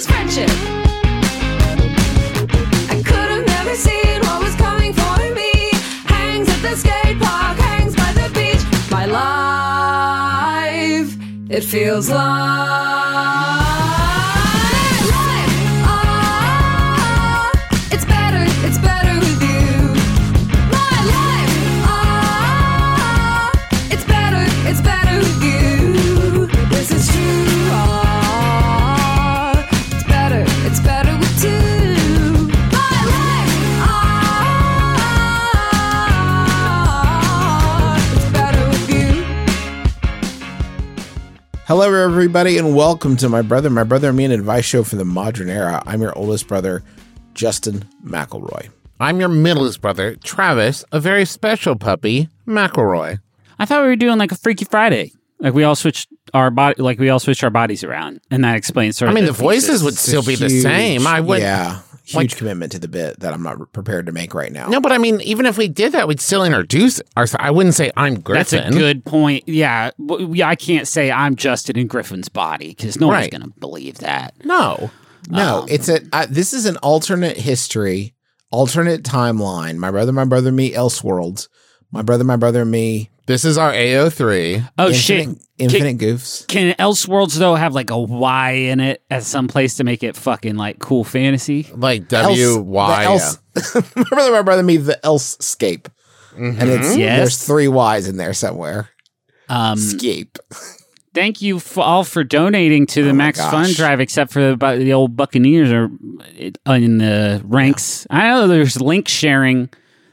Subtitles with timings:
[0.00, 0.50] precious friendship.
[2.90, 5.70] I could have never seen what was coming for me.
[6.06, 8.62] Hangs at the skate park, hangs by the beach.
[8.90, 11.16] My life,
[11.50, 13.69] it feels like.
[41.70, 44.96] Hello, everybody, and welcome to my brother, my brother, and me, an advice show for
[44.96, 45.80] the modern era.
[45.86, 46.82] I'm your oldest brother,
[47.32, 48.70] Justin McElroy.
[48.98, 53.20] I'm your middlest brother, Travis, a very special puppy, McElroy.
[53.60, 55.12] I thought we were doing like a Freaky Friday.
[55.38, 58.56] Like we all switched our body, like we all switched our bodies around, and that
[58.56, 59.14] explains sort of.
[59.16, 59.24] I of.
[59.24, 59.68] mean, the thesis.
[59.68, 61.06] voices would still be the same.
[61.06, 61.38] I would.
[61.38, 64.68] yeah, huge like- commitment to the bit that I'm not prepared to make right now.
[64.68, 67.44] No, but I mean, even if we did that, we'd still introduce ourselves.
[67.44, 68.62] I wouldn't say I'm Griffin.
[68.62, 69.44] That's a good point.
[69.46, 70.48] Yeah, yeah.
[70.48, 74.34] I can't say I'm Justin in Griffin's body because no one's going to believe that.
[74.44, 74.90] No.
[75.28, 76.00] no, Um, it's a.
[76.12, 78.14] Uh, this is an alternate history,
[78.50, 79.76] alternate timeline.
[79.76, 81.48] My brother, my brother, me, Elseworlds.
[81.92, 83.10] My brother, my brother, me.
[83.30, 84.70] This is our AO3.
[84.76, 85.20] Oh shit!
[85.20, 86.44] infinite, infinite goofs.
[86.48, 90.16] Can Elseworlds though have like a Y in it as some place to make it
[90.16, 91.68] fucking like cool fantasy?
[91.72, 93.04] Like Else- W the Y.
[93.04, 93.38] else,
[93.94, 95.86] my brother, my brother, me, the Elysescyaype.
[96.36, 97.18] And it's Yes.
[97.18, 98.88] there's three Y's in there somewhere.
[99.48, 100.36] Um, Scape.
[101.14, 103.52] thank you for all for donating to the Oh Max gosh.
[103.52, 105.88] Fun Drive, except for the, the old Buccaneers are
[106.66, 108.06] uh, in the ranks.
[108.10, 109.68] I know there's link sharing,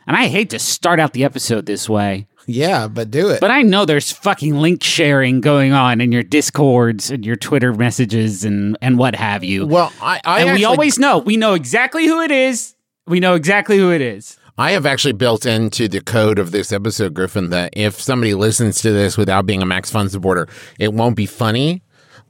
[0.05, 3.41] and I hate to start out the episode this way, Yeah, but do it.
[3.41, 7.73] but I know there's fucking link sharing going on in your Discords and your Twitter
[7.73, 9.67] messages and and what have you.
[9.67, 12.73] Well, I, I and actually, we always know we know exactly who it is.
[13.05, 14.37] We know exactly who it is.
[14.57, 18.81] I have actually built into the code of this episode, Griffin, that if somebody listens
[18.81, 20.47] to this without being a Max Fun supporter,
[20.79, 21.83] it won't be funny.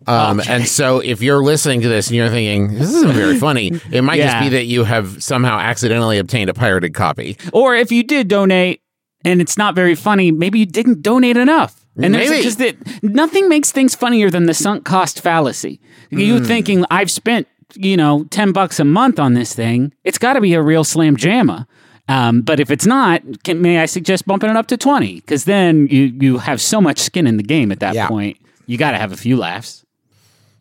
[0.07, 3.79] Um, And so if you're listening to this and you're thinking, this isn't very funny,
[3.91, 7.38] it might just be that you have somehow accidentally obtained a pirated copy.
[7.53, 8.81] Or if you did donate
[9.27, 11.85] and it's not very funny, maybe you didn't donate enough.
[11.99, 12.43] And Maybe.
[12.43, 15.79] just that nothing makes things funnier than the sunk cost fallacy.
[16.11, 20.33] You thinking I've spent you know ten bucks a month on this thing, it's got
[20.33, 21.65] to be a real slam jamma.
[22.09, 25.15] Um, but if it's not, can, may I suggest bumping it up to twenty?
[25.15, 28.07] Because then you you have so much skin in the game at that Yeah.
[28.07, 28.38] point.
[28.67, 29.83] You got to have a few laughs.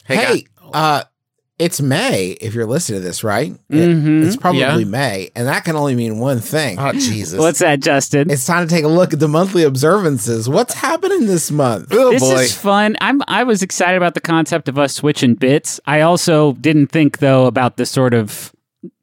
[0.07, 1.03] hey, uh,
[1.59, 3.55] it's May if you're listening to this, right?
[3.71, 4.27] It- Mhm.
[4.27, 4.77] it's probably Yeah.
[4.85, 6.79] May, and that can only mean one thing.
[6.79, 7.39] Oh, Jesus.
[7.39, 8.31] What's that, Justin?
[8.31, 10.49] it's time to take a look at the monthly observances.
[10.49, 11.87] What's happening this month?
[11.93, 12.35] oh, this boy.
[12.41, 12.97] is fun.
[13.01, 15.81] I'm I was excited about the concept of us switching bits.
[15.87, 18.53] I also didn't think though about the sort of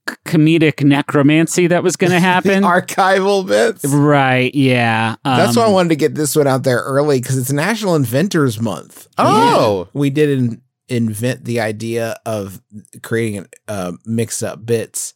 [0.07, 2.61] c- comedic necromancy that was going to happen.
[2.63, 3.83] Archival bits.
[3.85, 4.53] right?
[4.53, 5.15] Yeah.
[5.25, 7.95] That's um, why I wanted to get this one out there early because it's National
[7.95, 9.07] Inventors Month.
[9.17, 9.87] Oh.
[9.93, 10.61] we did in,
[10.93, 12.61] invent the idea of
[13.01, 15.13] creating uh, mix up bits.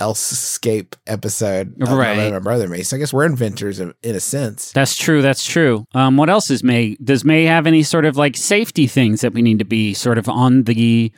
[0.00, 2.14] Elysescyaype episode, of Right.
[2.14, 2.84] Brother, my brother, me.
[2.84, 4.70] So I guess we're inventors in, in a sense.
[4.70, 5.22] That's true.
[5.22, 5.86] That's true.
[5.92, 6.96] Um, what else is May?
[7.02, 10.16] Does May have any sort of like safety things that we need to be sort
[10.18, 11.12] of on the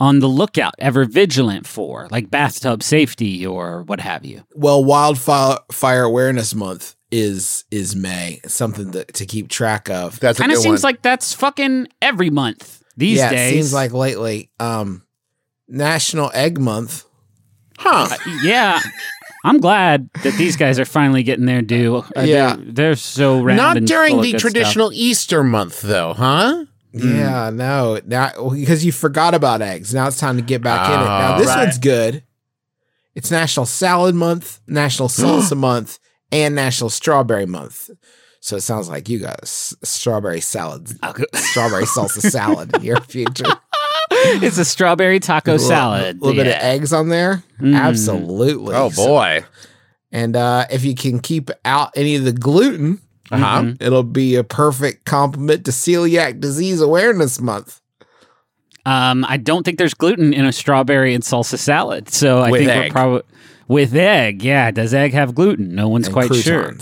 [0.00, 4.42] on the lookout, ever vigilant for, like bathtub safety or what have you?
[4.56, 8.40] Well, Wildfire Fire Awareness Month is is May.
[8.46, 10.18] Something to, to keep track of.
[10.18, 10.88] That's Kind of seems one.
[10.94, 13.50] like that's fucking every month these yeah, days.
[13.52, 14.50] it seems like lately.
[14.60, 15.02] Um,
[15.68, 17.04] National Egg Month.
[17.78, 18.08] huh.
[18.42, 18.80] yeah.
[19.44, 21.98] I'm glad that these guys are finally getting their due.
[22.16, 22.56] Uh, Yeah.
[22.56, 24.52] they're, they're so round Not during the good stuff.
[24.52, 26.64] traditional Easter month, though, huh?
[26.92, 29.92] Yeah, no, now because you forgot about eggs.
[29.92, 31.04] Now it's time to get back in it.
[31.04, 31.38] Now Oh.
[31.38, 31.64] this Right.
[31.64, 32.22] one's good.
[33.14, 35.98] It's National Salad Month, National Salsa Month,
[36.32, 37.90] and National Strawberry Month.
[38.46, 40.86] So it sounds like you got a s- strawberry salad,
[41.34, 43.44] strawberry salsa salad in your future.
[44.08, 46.18] It's a strawberry taco salad.
[46.18, 47.42] A little bit of eggs on there.
[47.60, 47.74] Mm.
[47.76, 48.72] Absolutely.
[48.74, 49.44] Oh, So- boy.
[50.12, 53.00] and uh, if you can keep out any of the gluten,
[53.32, 53.62] Uh-huh.
[53.62, 53.82] Mhm.
[53.82, 57.80] it'll be a perfect complement to Celiac Disease Awareness Month.
[58.86, 62.60] Um, I don't think there's gluten in a strawberry and salsa salad, so I With
[62.60, 62.78] think egg.
[62.84, 63.22] we're probably
[63.66, 64.44] with egg.
[64.44, 65.74] Yeah, does egg have gluten?
[65.74, 66.76] No one's And quite sure.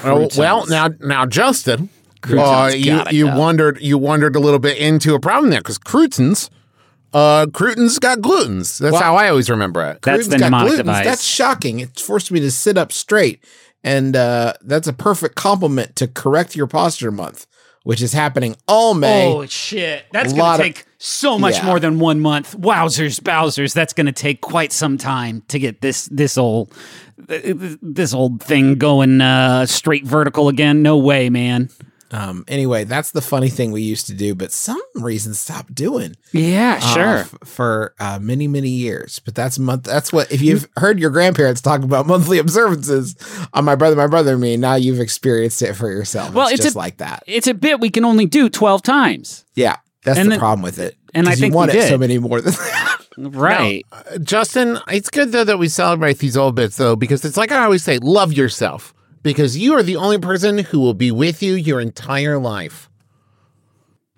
[0.00, 0.38] Croutons.
[0.38, 1.88] Oh, well, now, now, Justin,
[2.28, 3.38] uh, you you go.
[3.38, 6.50] wondered you wondered a little bit into a problem there because croutons,
[7.12, 8.78] uh, croutons got glutens.
[8.78, 10.00] That's Well- how I always remember it.
[10.00, 10.76] Gluten's got glutens.
[10.78, 11.04] device.
[11.04, 11.80] That's shocking.
[11.80, 13.42] It forced me to sit up straight.
[13.84, 17.46] And uh, that's a perfect complement to correct your posture month,
[17.84, 19.26] which is happening all May.
[19.32, 20.04] Oh shit!
[20.12, 21.66] That's gonna lot of- take so much Yeah.
[21.66, 22.56] more than one month.
[22.58, 23.72] Wowzers, Bowsers!
[23.74, 26.72] That's gonna take quite some time to get this this old
[27.28, 30.82] this old thing going uh, straight vertical again.
[30.82, 31.68] No way, man.
[32.10, 36.14] Um, anyway, that's the funny thing we used to do, but some reason stopped doing.
[36.32, 37.16] Yeah, uh, sure.
[37.18, 39.18] f- for uh, many many years.
[39.18, 39.82] But that's month.
[39.84, 43.14] That's what if you've heard your grandparents talk about monthly observances
[43.52, 44.56] on my brother, my brother, and me.
[44.56, 46.32] Now you've experienced it for yourself.
[46.32, 47.22] Well, it's, it's just a- like that.
[47.26, 49.44] it's a bit we can only do twelve times.
[49.54, 50.96] Yeah, that's And the then- problem with it.
[51.14, 52.94] and I think you want we it so many more than that.
[53.20, 53.84] Right.
[54.22, 57.64] Justin, it's good though that we celebrate these old bits though, because it's like I
[57.64, 58.94] always say, love yourself.
[59.30, 62.88] Because you are the only person who will be with you your entire life.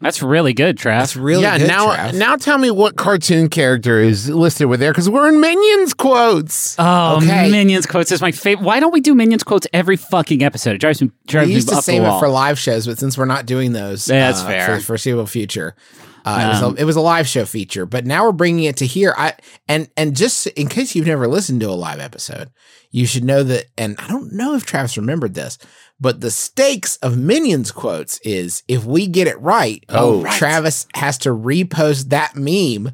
[0.03, 1.01] That's really good, Trav.
[1.01, 1.69] That's really yeah, good.
[1.69, 2.15] now Trav.
[2.19, 6.75] now tell me what cartoon character is listed with there, because we're in Minions quotes.
[6.79, 7.51] Oh, Okay.
[7.51, 8.65] Minions quotes is my favorite.
[8.65, 10.75] Why don't we do Minions quotes every fucking episode?
[10.75, 12.87] It drives me drives we me used to up save the it for live shows,
[12.87, 14.67] but since we're not doing those, Yeah, that's uh, fair.
[14.67, 15.75] for the foreseeable future.
[16.25, 18.64] Uh, it, was Um, a, it was a live show feature, but now we're bringing
[18.64, 19.14] it to here.
[19.17, 19.34] I
[19.69, 22.50] and and just in case you've never listened to a live episode,
[22.90, 23.67] you should know that.
[23.78, 25.58] And I don't know if Travis remembered this,
[26.00, 30.32] but the stakes of Minions quotes is if we get it right, Oh, right.
[30.37, 32.93] Travis has to repost that meme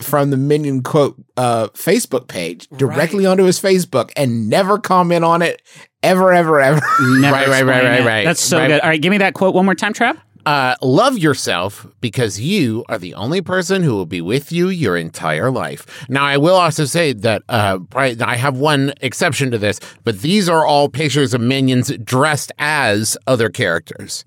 [0.00, 5.40] from the Minion quote uh, Facebook page directly onto his Facebook and never comment on
[5.40, 5.62] it
[6.02, 6.80] ever, ever, ever.
[7.00, 8.24] Right, right, right, right, right.
[8.24, 8.68] That's so Right.
[8.68, 8.80] good.
[8.80, 10.18] All right, give me that quote one more time, Trav.
[10.46, 14.96] Uh, love yourself because you are the only person who will be with you your
[14.96, 16.06] entire life.
[16.08, 20.48] Now, I will also say that uh, I have one exception to this, but these
[20.48, 24.24] are all pictures of minions dressed as other characters.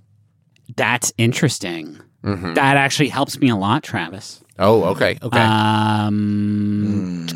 [0.76, 2.00] That's interesting.
[2.24, 2.56] Mm-hmm.
[2.56, 4.44] That actually helps me a lot, Travis.
[4.60, 5.40] Oh, okay, okay.
[5.40, 7.28] Um,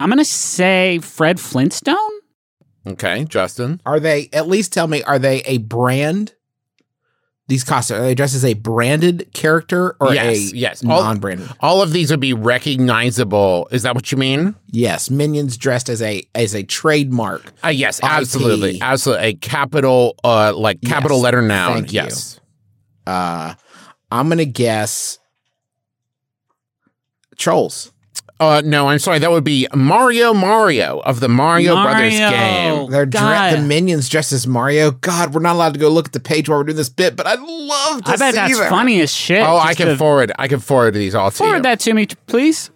[0.00, 1.96] I'm gonna say Fred Flintstone.
[2.86, 3.80] okay, Justin.
[3.86, 5.02] Are they at least tell me?
[5.04, 6.34] Are they a brand?
[7.48, 10.84] These costumes are they dressed as a branded character or Yes, a yes.
[10.84, 11.48] All- non-branded?
[11.60, 13.68] All of these would be recognizable.
[13.70, 14.54] Is that what you mean?
[14.70, 17.52] yes, minions dressed as a as a trademark.
[17.64, 18.04] Uh, yes, IP.
[18.04, 19.26] absolutely, absolutely.
[19.28, 21.72] A capital, uh, like capital Yes, letter noun.
[21.74, 22.02] thank you.
[22.02, 22.38] yes.
[23.06, 23.54] Uh,
[24.10, 25.18] I'm gonna guess
[27.36, 27.92] trolls.
[28.40, 29.18] Uh, no, I'm sorry.
[29.18, 32.90] That would be Mario Mario of the Mario, Brothers game.
[32.90, 34.92] They're dre- the minions dressed as Mario.
[34.92, 37.16] God, we're not allowed to go look at the page while we're doing this bit,
[37.16, 38.68] but I'd love to I bet see that's them.
[38.70, 39.42] funny as shit.
[39.42, 40.30] Oh, I can to forward.
[40.38, 41.48] I can forward these all to you.
[41.48, 42.70] forward that to me, please.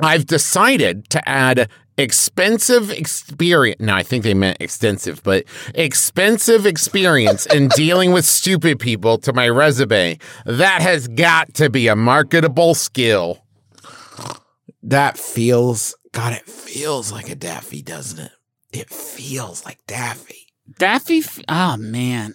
[0.00, 3.80] I've decided to add expensive experience.
[3.80, 5.44] No, I think they meant extensive, but
[5.74, 10.18] expensive experience in dealing with stupid people to my resume.
[10.44, 13.43] That has got to be a marketable skill.
[14.84, 16.34] That feels God.
[16.34, 18.32] It feels like a Daffy, doesn't it?
[18.72, 20.52] It feels like Daffy.
[20.78, 21.22] Daffy.
[21.48, 22.34] Oh man,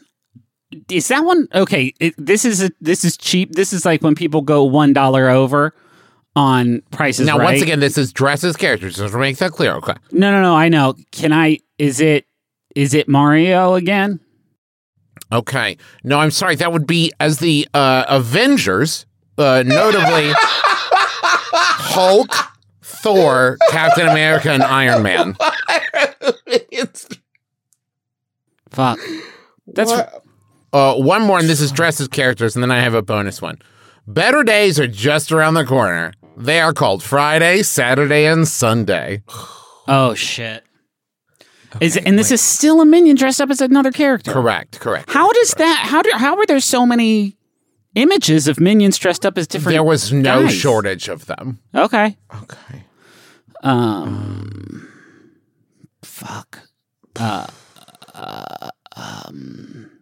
[0.89, 1.93] is that one okay?
[1.99, 3.53] It, this is a, this is cheap.
[3.53, 5.75] This is like when people go one dollar over
[6.35, 7.27] on prices.
[7.27, 7.45] now, right?
[7.45, 8.97] once again, this is dresses characters.
[8.97, 9.73] Just to make that clear.
[9.73, 9.93] Okay.
[10.11, 10.55] no, no, no.
[10.55, 10.95] I know.
[11.11, 11.59] Can I?
[11.77, 12.25] Is it?
[12.75, 14.19] Is it Mario again?
[15.31, 15.77] Okay.
[16.03, 16.55] No, I'm sorry.
[16.55, 19.05] That would be as the uh, Avengers,
[19.37, 20.31] uh, notably
[21.51, 22.31] Hulk,
[22.81, 25.35] Thor, Captain America, and Iron Man.
[28.69, 28.99] Fuck.
[29.67, 29.91] That's?
[30.71, 33.41] Uh, one more, and this is dressed as characters, and then I have a bonus
[33.41, 33.59] one.
[34.07, 36.13] Better days are just around the corner.
[36.37, 39.23] They are called Friday, Saturday, and Sunday.
[39.87, 40.63] oh shit.
[41.81, 44.31] is it, and this is still a minion dressed up as another character.
[44.31, 45.11] Correct, correct.
[45.11, 45.85] How does that?
[45.89, 46.11] How do?
[46.13, 47.35] How are there so many
[48.01, 49.73] images of minions dressed up as different?
[49.75, 50.53] There was no guys?
[50.55, 51.59] shortage of them.
[51.75, 52.17] Okay.
[52.43, 52.83] Okay.
[53.63, 54.87] Um.
[56.03, 56.59] Fuck.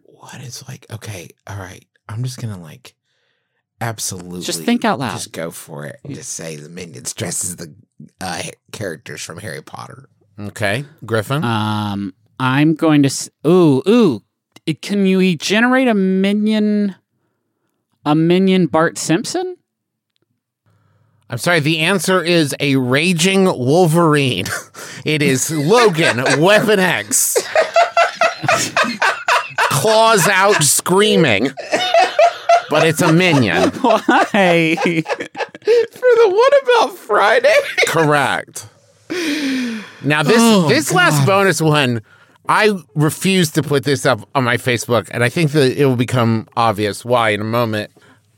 [0.04, 0.86] What is like?
[0.90, 1.28] Okay.
[1.46, 1.84] All right.
[2.08, 2.94] I'm just gonna like
[3.80, 5.12] absolutely Just think out loud.
[5.12, 6.00] Just go for it.
[6.04, 7.74] and Just say the minions dresses the
[8.20, 10.08] uh, characters from Harry Potter.
[10.38, 11.44] Okay, Griffin.
[11.44, 12.14] Um.
[12.40, 13.06] I'm going to.
[13.08, 13.82] s- Ooh.
[13.88, 14.22] Ooh.
[14.64, 16.94] It- Can you generate a minion?
[18.08, 19.56] A minion Bart Simpson?
[21.28, 24.46] I'm sorry, the answer is a raging Wolverine.
[25.04, 27.36] It is Logan, Weapon X.
[29.70, 31.50] Claws out screaming.
[32.68, 33.70] but it's a minion.
[33.80, 34.76] Why?
[34.76, 37.54] For the What About Friday?
[37.86, 38.66] Correct.
[40.02, 42.02] Now this Oh, this last bonus one,
[42.48, 45.96] I refuse to put this up on my Facebook, and I think that it will
[45.96, 47.90] become obvious why in a moment.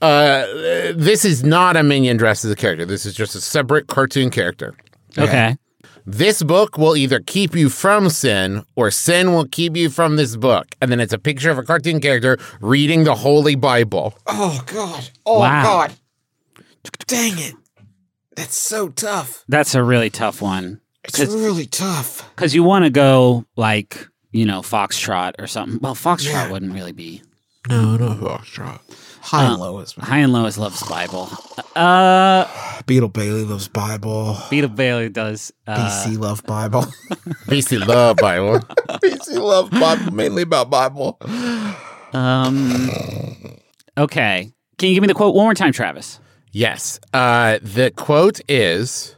[0.02, 0.46] Uh,
[0.94, 2.86] this is not a minion dressed as a character.
[2.86, 4.74] This is just a separate cartoon character.
[5.18, 5.56] okay.
[6.06, 10.34] This book will either keep you from sin or sin will keep you from this
[10.34, 10.66] book.
[10.80, 14.14] And then it's a picture of a cartoon character reading the Holy Bible.
[14.26, 15.10] Oh God.
[15.26, 15.62] Oh Wow.
[15.62, 15.92] God.
[17.06, 17.54] Dang it.
[18.34, 19.44] That's so tough.
[19.46, 22.28] That's a really tough one It's really tough.
[22.34, 25.78] because you want to go like you know Foxtrot or something.
[25.80, 26.50] Well, Foxtrot Yeah.
[26.50, 27.22] wouldn't really be.
[27.68, 28.80] No, no, Foxtrot.
[29.22, 31.28] High and low is Hi and Lois loves Bible.
[31.76, 32.46] Uh,
[32.86, 34.38] Beetle Bailey loves Bible.
[34.48, 35.52] Beetle Bailey does.
[35.66, 36.82] Uh, BC love Bible.
[37.46, 38.60] BC love Bible.
[38.88, 41.18] BC love Bible, mainly about Bible.
[42.14, 42.90] um.
[43.98, 44.52] Okay.
[44.78, 46.18] Can you give me the quote one more time, Travis?
[46.52, 46.98] Yes.
[47.12, 49.14] Uh, the quote is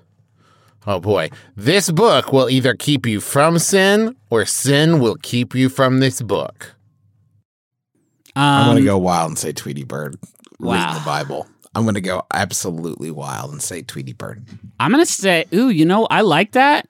[0.87, 1.31] Oh boy.
[1.57, 6.21] This book will either keep you from sin or sin will keep you from this
[6.21, 6.75] book.
[8.35, 10.17] Um, I'm gonna go wild and say Tweety Bird.
[10.59, 10.75] Wow.
[10.75, 11.47] Reading the Bible.
[11.75, 14.45] I'm gonna go absolutely wild and say Tweety Bird.
[14.81, 16.89] I'm gonna say, ooh, you know, I like that.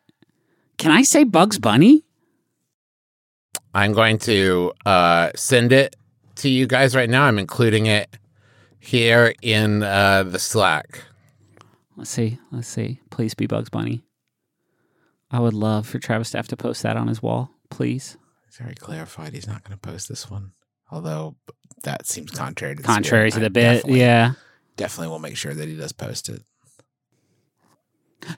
[0.78, 2.04] Can I say Bugs Bunny?
[3.74, 5.96] I'm going to uh, send it
[6.36, 7.24] to you guys right now.
[7.24, 8.18] I'm including it
[8.80, 11.04] here in uh, the Slack.
[11.96, 12.38] Let's see.
[12.50, 13.00] Let's see.
[13.10, 14.04] Please be Bugs Bunny.
[15.30, 17.50] I would love for Travis to have to post that on his wall.
[17.70, 18.16] Please.
[18.46, 20.52] He's already clarified he's not gonna post this one.
[20.90, 21.36] Although
[21.84, 23.40] that seems contrary to the Contrary spirit.
[23.40, 23.62] to I the bit.
[23.76, 24.32] Definitely, Yeah.
[24.76, 26.42] definitely We'll make sure that he does post it.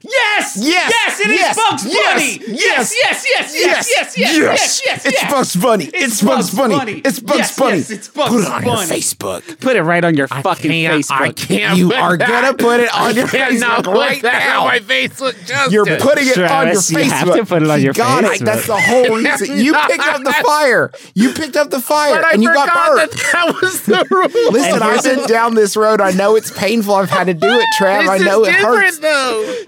[0.02, 0.56] Yes!
[0.60, 0.90] Yes!
[0.92, 1.20] Yes!
[1.20, 1.56] It is Yes!
[1.56, 2.14] Bugs Yes!
[2.14, 2.56] Bunny!
[2.58, 2.94] Yes!
[3.02, 3.26] Yes!
[3.28, 3.54] Yes!
[3.54, 3.54] Yes!
[3.56, 4.16] Yes!
[4.16, 4.16] Yes!
[4.16, 4.82] Yes!
[4.84, 5.06] Yes!
[5.06, 5.84] It's Bugs Bunny.
[5.92, 7.00] It's, Bugs, Bunny.
[7.04, 7.76] It's Bugs Yes, Bunny.
[7.78, 8.90] yes, it's Bugs Put it on your Bunny.
[8.90, 9.60] Facebook.
[9.60, 11.20] Put it right on your fucking Facebook.
[11.20, 11.78] I can't.
[11.78, 14.64] You are gonna put it on your Facebook right now.
[14.64, 15.34] my Facebook.
[15.46, 15.72] Justin.
[15.72, 17.10] You're putting it on your you Facebook.
[17.10, 18.40] have to put it on You your got Facebook.
[18.40, 18.44] It.
[18.44, 19.58] That's the whole reason.
[19.58, 20.90] You picked up the fire.
[21.14, 23.10] You picked up the fire, and you got burnt.
[23.12, 24.52] that that was the rule.
[24.52, 26.00] Listen, I've been down this road.
[26.00, 26.94] I know it's painful.
[26.94, 28.08] I've had to do it, Trav.
[28.08, 29.00] I know it hurts.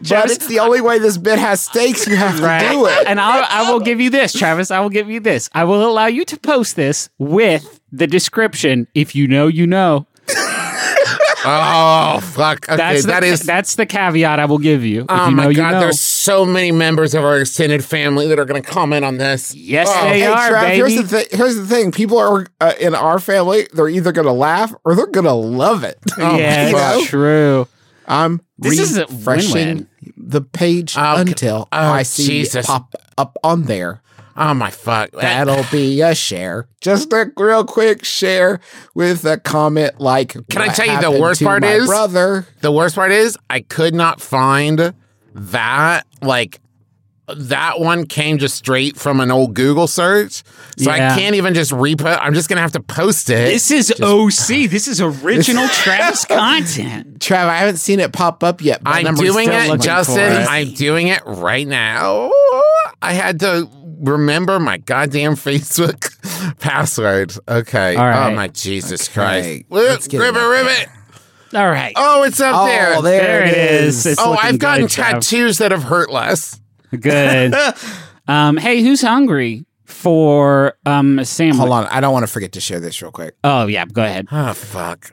[0.09, 0.23] Though.
[0.23, 2.07] But it's the only way this bit has stakes.
[2.07, 3.07] You have to do it.
[3.07, 4.71] And I'll, I will give you this, Travis.
[4.71, 5.49] I will give you this.
[5.53, 8.87] I will allow you to post this with the description.
[8.95, 10.07] If you know, you know.
[11.49, 12.69] Oh fuck!
[12.69, 13.41] Okay, That's the, that is.
[13.43, 15.03] that's the caveat I will give you.
[15.03, 15.73] If oh you know, my you god!
[15.73, 15.81] know.
[15.81, 19.55] There's so many members of our extended family that are going to comment on this.
[19.55, 20.77] Yes, Oh, they hey, are, Trav, baby.
[20.77, 21.27] here's the thing.
[21.31, 21.93] Here's the thing.
[21.93, 23.69] People are uh, in our family.
[23.73, 25.99] They're either gonna laugh or they're gonna love it.
[26.19, 27.05] yeah, You know?
[27.07, 27.69] true.
[28.07, 29.87] I'm This refreshing
[30.17, 32.65] the page Oh, until oh, I see Jesus.
[32.65, 34.03] it pop up on there.
[34.39, 35.13] Oh my fuck!
[35.13, 36.69] That'll be a share.
[36.83, 38.61] Just a real quick share
[38.95, 40.37] with a comment like.
[40.51, 41.87] Can I tell you the worst part is?
[41.87, 42.47] brother?
[42.61, 44.93] The worst part is I could not find
[45.35, 46.61] that like
[47.35, 50.45] that one came just straight from an old Google search.
[50.78, 51.12] So Yeah.
[51.12, 52.18] I can't even just repost.
[52.21, 53.49] I'm just gonna have to post it.
[53.49, 54.68] This is OC.
[54.68, 57.18] This is original Travis content.
[57.18, 58.85] Trav, I haven't seen it pop up yet.
[58.85, 60.18] but I'm I'm doing it, Justin.
[60.21, 60.47] it.
[60.49, 62.30] I'm doing it right now.
[63.02, 63.68] I had to
[64.00, 66.14] remember my goddamn Facebook
[66.61, 67.35] password.
[67.49, 67.97] Okay.
[67.97, 68.33] All oh, right.
[68.33, 69.64] Oh my Jesus Okay, Christ.
[69.71, 70.64] let's get it ribbit, up there.
[70.64, 70.88] ribbit.
[71.54, 71.92] All right.
[71.97, 73.02] Oh, it's up Oh, there.
[73.02, 74.04] there, There it it is.
[74.06, 74.18] is.
[74.21, 75.11] Oh, I've gotten good, Trav.
[75.12, 76.61] tattoos that have hurt less.
[76.97, 77.55] Good.
[78.29, 81.59] um, hey, who's hungry for um a sandwich?
[81.59, 83.37] Hold on, I don't want to forget to share this real quick.
[83.45, 84.29] Oh yeah, go ahead.
[84.31, 85.12] Oh fuck.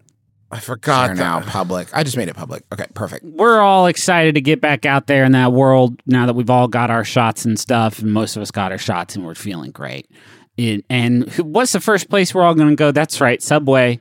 [0.53, 1.87] I forgot Share now, public.
[1.93, 2.63] I just made it public.
[2.71, 3.25] Okay, perfect.
[3.25, 6.67] We're all excited to get back out there in that world now that we've all
[6.67, 9.71] got our shots and stuff, and most of us got our shots and we're feeling
[9.71, 10.07] great.
[10.55, 12.91] It, and what's the first place we're all going to go?
[12.91, 13.99] That's right, Subway,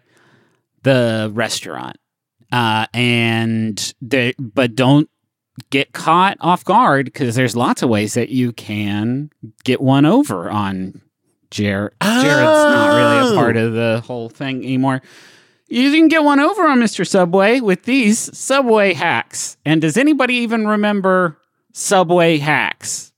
[0.82, 1.96] the restaurant.
[2.52, 5.08] Uh, and the, but don't
[5.70, 9.30] get caught off guard because there's lots of ways that you can
[9.64, 11.02] get one over on
[11.50, 11.92] Jared.
[12.02, 13.32] Jared's not really Oh.
[13.32, 15.02] a part of the whole thing anymore.
[15.68, 17.06] You can get one over on Mr.
[17.06, 19.56] Subway with these Subway hacks.
[19.64, 21.38] And does anybody even remember
[21.72, 23.12] Subway hacks?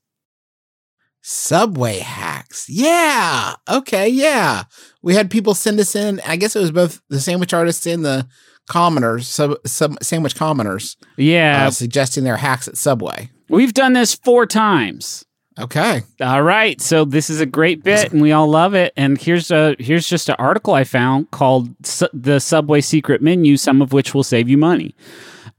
[1.22, 2.66] Subway hacks.
[2.68, 3.54] Yeah.
[3.68, 4.08] Okay.
[4.08, 4.64] Yeah.
[5.02, 6.20] We had people send us in.
[6.26, 8.28] I guess it was both the sandwich artists and the
[8.68, 13.30] commoners, sub, sub sandwich commoners, Yeah, uh, suggesting their hacks at Subway.
[13.48, 15.24] we've done this four times.
[15.56, 16.02] Okay.
[16.20, 18.92] All right, so this is a great bit, and we all love it.
[18.96, 23.56] And here's a here's just an article I found called Su- "The Subway Secret Menu,"
[23.56, 24.96] some of which will save you money.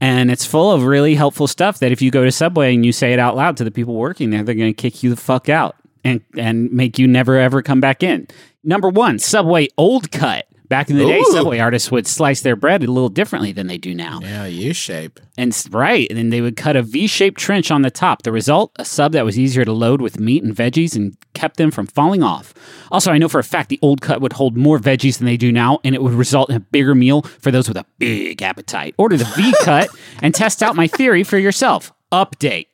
[0.02, 2.92] And it's full of really helpful stuff that if you go to Subway and you
[2.92, 5.16] say it out loud to the people working there, they're going to kick you the
[5.16, 8.28] fuck out and and make you never ever come back in.
[8.66, 12.84] Number one, Subway Old Cut Back in the day, Subway artists would slice their bread
[12.84, 14.20] a little differently than they do now.
[14.22, 15.20] Yeah, U shape.
[15.38, 18.24] And right, and then they would cut a V-shaped trench on the top.
[18.24, 21.58] The result, a sub that was easier to load with meat and veggies and kept
[21.58, 22.54] them from falling off.
[22.92, 25.38] Also, I know for a fact the old cut would hold more veggies than they
[25.38, 28.42] do now, and it would result in a bigger meal for those with a big
[28.42, 28.96] appetite.
[28.98, 29.90] Order the V cut
[30.22, 31.92] and test out my theory for yourself.
[32.12, 32.68] Update.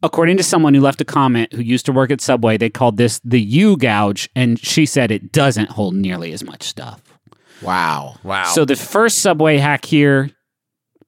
[0.00, 2.96] According to someone who left a comment who used to work at Subway, they called
[2.96, 7.02] this the U gouge, and she said it doesn't hold nearly as much stuff.
[7.62, 8.16] Wow.
[8.22, 8.44] Wow.
[8.54, 10.30] So the first Subway hack here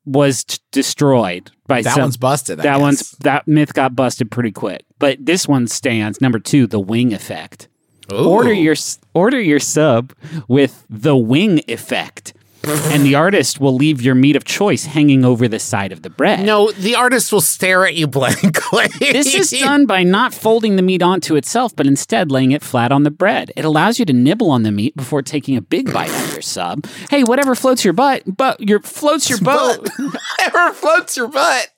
[0.06, 2.60] was t- destroyed by That some- one's busted.
[2.60, 2.80] I that guess.
[2.80, 4.84] one's that myth got busted pretty quick.
[4.98, 7.68] But this one stands number two, the wing effect.
[8.12, 8.74] Order your
[9.14, 10.12] order your sub
[10.48, 15.48] with the wing effect, and the artist will leave your meat of choice hanging over
[15.48, 16.44] the side of the bread.
[16.44, 18.86] no, the artist will stare at you blankly.
[18.98, 22.92] This is done by not folding the meat onto itself, but instead laying it flat
[22.92, 23.52] on the bread.
[23.56, 26.32] It allows you to nibble on the meat before taking a big bite out of
[26.32, 26.86] your sub.
[27.08, 29.88] Hey, whatever floats your butt, but your floats your boat.
[30.40, 31.68] Ever floats your butt.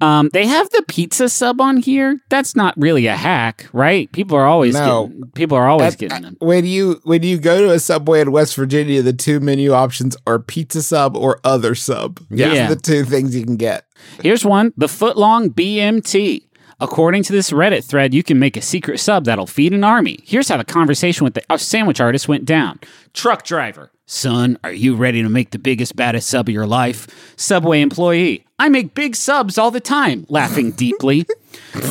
[0.00, 2.18] Um, they have the pizza sub on here.
[2.28, 4.10] That's not really a hack, right?
[4.12, 5.06] People are always No.
[5.06, 6.36] getting, people are always At- getting them.
[6.40, 10.16] When you when you go to a Subway in West Virginia, the two menu options
[10.26, 12.20] are pizza sub or other sub.
[12.28, 12.52] Yeah.
[12.52, 12.68] Yeah.
[12.68, 13.84] the two things you can get.
[14.20, 16.42] Here's one: the footlong BMT.
[16.80, 20.18] According to this Reddit thread, you can make a secret sub that'll feed an army.
[20.24, 22.80] Here's how the conversation with the sandwich artist went down.
[23.14, 23.92] Truck driver.
[24.06, 27.06] Son, are you ready to make the biggest, baddest sub of your life?
[27.36, 28.44] Subway employee.
[28.58, 31.26] I make big subs all the time, laughing deeply.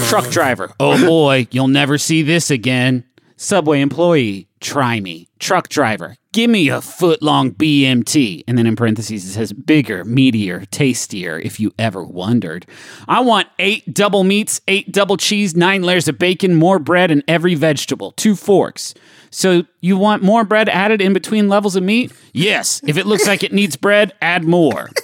[0.08, 0.72] Truck driver.
[0.80, 3.04] Oh boy, you'll never see this again.
[3.36, 4.48] Subway employee.
[4.60, 5.28] Try me.
[5.40, 6.16] Truck driver.
[6.34, 8.44] Give me a foot long BMT.
[8.48, 12.66] And then in parentheses, it says bigger, meatier, tastier, if you ever wondered.
[13.08, 17.24] I want eight double meats, eight double cheese, nine layers of bacon, more bread, and
[17.28, 18.96] every vegetable, two forks.
[19.30, 22.12] So you want more bread added in between levels of meat?
[22.34, 22.82] Yes.
[22.88, 24.90] If it looks like it needs bread, add more.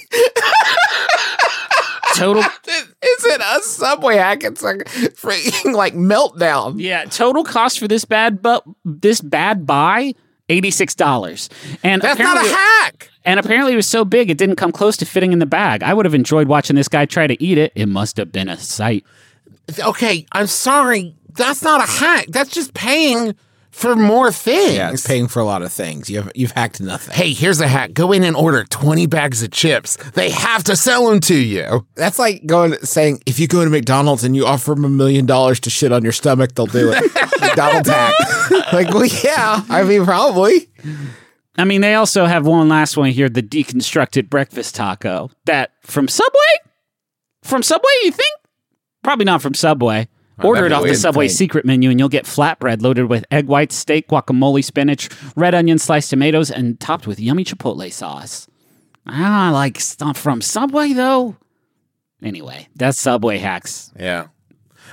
[2.15, 4.43] Total Is it a Subway hack?
[4.43, 6.75] It's like freaking like meltdown.
[6.79, 10.15] Yeah, total cost for this bad but this bad buy
[10.50, 11.50] eighty six dollars,
[11.83, 13.09] and That's not a apparently- hack.
[13.25, 15.83] And apparently, it was so big it didn't come close to fitting in the bag.
[15.83, 17.72] I would have enjoyed watching this guy try to eat it.
[17.75, 19.05] It must have been a sight.
[19.77, 21.16] Okay, I'm sorry.
[21.35, 22.25] That's not a hack.
[22.29, 23.35] That's just paying
[23.72, 24.74] for more things.
[24.74, 26.10] Yeah, it's paying for a lot of things.
[26.10, 27.14] You've you've hacked nothing.
[27.14, 27.94] Hey, here's a hack.
[27.94, 29.96] Go in and order 20 bags of chips.
[30.14, 31.86] They have to sell them to you.
[31.96, 35.25] That's like going saying if you go to McDonald's and you offer them a million
[35.25, 37.01] dollars to shit on your stomach, they'll do it.
[37.42, 38.14] McDonald's hack.
[38.74, 39.64] like, well, yeah.
[39.70, 40.70] I mean, probably.
[41.58, 45.29] I mean, they also have one last one here: the deconstructed breakfast taco.
[45.46, 46.40] That from Subway?
[47.44, 47.90] From Subway?
[48.03, 48.36] You think?
[49.03, 50.08] Probably not from Subway.
[50.43, 51.35] Order it off the Subway thing.
[51.35, 55.77] secret menu, and you'll get flatbread loaded with egg whites, steak, guacamole, spinach, red onion,
[55.77, 58.47] sliced tomatoes, and topped with yummy chipotle sauce.
[59.07, 61.35] Ah, I like stuff from Subway though.
[62.21, 63.91] Anyway, that's Subway hacks.
[63.97, 64.27] Yeah.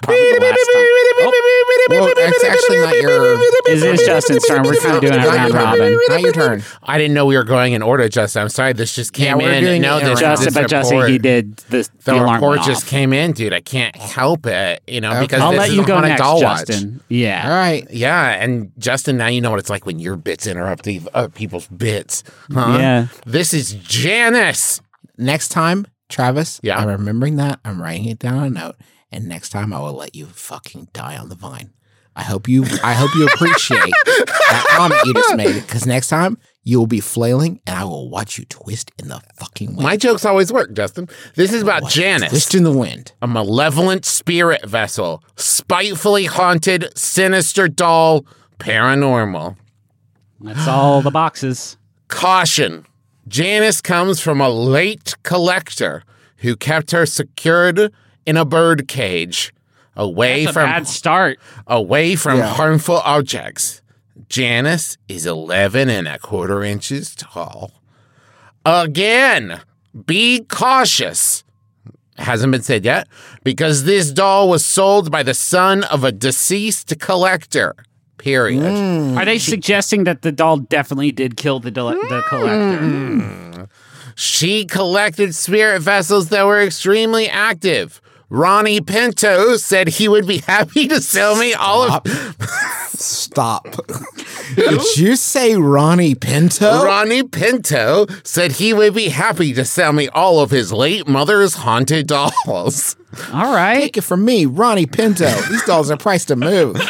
[0.08, 1.32] Oh,
[1.88, 3.34] Well, it's actually not your.
[3.72, 4.62] it is Justin's turn.
[4.62, 5.64] We're kind of doing it Not round your turn.
[5.80, 5.98] robin.
[6.08, 6.62] Not your turn.
[6.82, 8.42] I didn't know we were going in order, Justin.
[8.42, 8.72] I'm sorry.
[8.72, 9.64] This just came Yeah, we're in.
[9.64, 10.20] doing no, it this.
[10.20, 12.90] Justin, this but Justin, report- he did the, The, the, alarm report just off.
[12.90, 13.52] came in, dude.
[13.52, 15.20] I can't help it, you know, Okay.
[15.22, 16.66] because I'll this let you a go haunted next, doll watch.
[16.66, 17.00] Justin.
[17.08, 17.44] Yeah.
[17.48, 17.86] All right.
[17.90, 21.28] Yeah, and Justin, now you know what it's like when your bits interrupt the other
[21.28, 22.22] people's bits.
[22.52, 22.76] Huh?
[22.78, 23.06] Yeah.
[23.26, 24.80] This is Janice.
[25.18, 26.60] Next time, Travis.
[26.62, 26.78] Yeah.
[26.78, 27.58] I'm remembering that.
[27.64, 28.76] I'm writing it down on a note.
[29.10, 31.72] And next time, I will let you fucking die on the vine.
[32.16, 32.64] I hope you.
[32.82, 35.54] I hope you appreciate that comment you just made.
[35.54, 39.20] Because next time you will be flailing, and I will watch you twist in the
[39.34, 39.82] fucking wind.
[39.82, 41.08] My jokes always work, Justin.
[41.34, 42.30] This is about Janice.
[42.30, 43.12] Twist in the wind.
[43.20, 48.24] a malevolent spirit vessel, spitefully haunted, sinister doll,
[48.58, 49.56] paranormal.
[50.40, 51.76] That's all the boxes.
[52.08, 52.86] Caution
[53.28, 56.04] Janice comes from a late collector
[56.38, 57.92] who kept her secured
[58.26, 59.54] in a bird cage,
[59.96, 61.38] away That's a from bad start.
[61.66, 62.48] away from Yeah.
[62.48, 63.80] harmful objects.
[64.28, 67.70] Janice is 11 and a quarter inches tall.
[68.64, 69.60] Again,
[70.06, 71.44] be cautious.
[72.18, 73.08] Hasn't been said yet
[73.44, 77.74] because this doll was sold by the son of a deceased collector.
[78.18, 78.62] Period.
[78.62, 79.16] Mm.
[79.18, 82.28] Are they suggesting that the doll definitely did kill the, dele- the mm.
[82.28, 83.68] collector?
[84.16, 88.00] She collected spirit vessels that were extremely active.
[88.28, 92.06] Ronnie Pinto said he would be happy to sell me all of
[92.90, 93.76] Stop.
[94.56, 96.84] Did you say Ronnie Pinto?
[96.84, 101.54] Ronnie Pinto said he would be happy to sell me all of his late mother's
[101.54, 102.96] haunted dolls.
[103.32, 103.80] All right.
[103.80, 105.30] Take it from me, Ronnie Pinto.
[105.48, 106.80] These dolls are priced to move.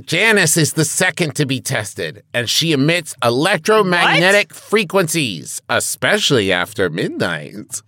[0.00, 7.82] Janice is the second to be tested, and she emits electromagnetic frequencies, especially after midnight.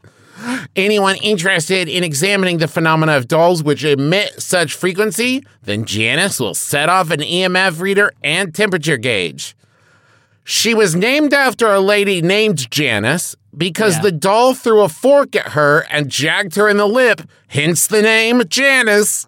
[0.77, 6.55] Anyone interested in examining the phenomena of dolls which emit such frequency, then Janice will
[6.55, 9.57] set off an EMF reader and temperature gauge.
[10.45, 14.03] She was named after a lady named Janice because Yeah.
[14.03, 18.03] the doll threw a fork at her and jagged her in the lip, hence the
[18.03, 19.27] name Janice.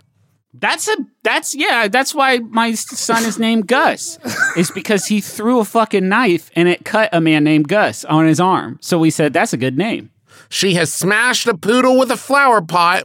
[0.59, 4.19] That's a that's yeah, that's why my son is named Gus.
[4.57, 8.27] is because he threw a fucking knife and it cut a man named Gus on
[8.27, 8.79] his arm.
[8.81, 10.11] So we said that's a good name.
[10.49, 13.05] She has smashed a poodle with a flower pot,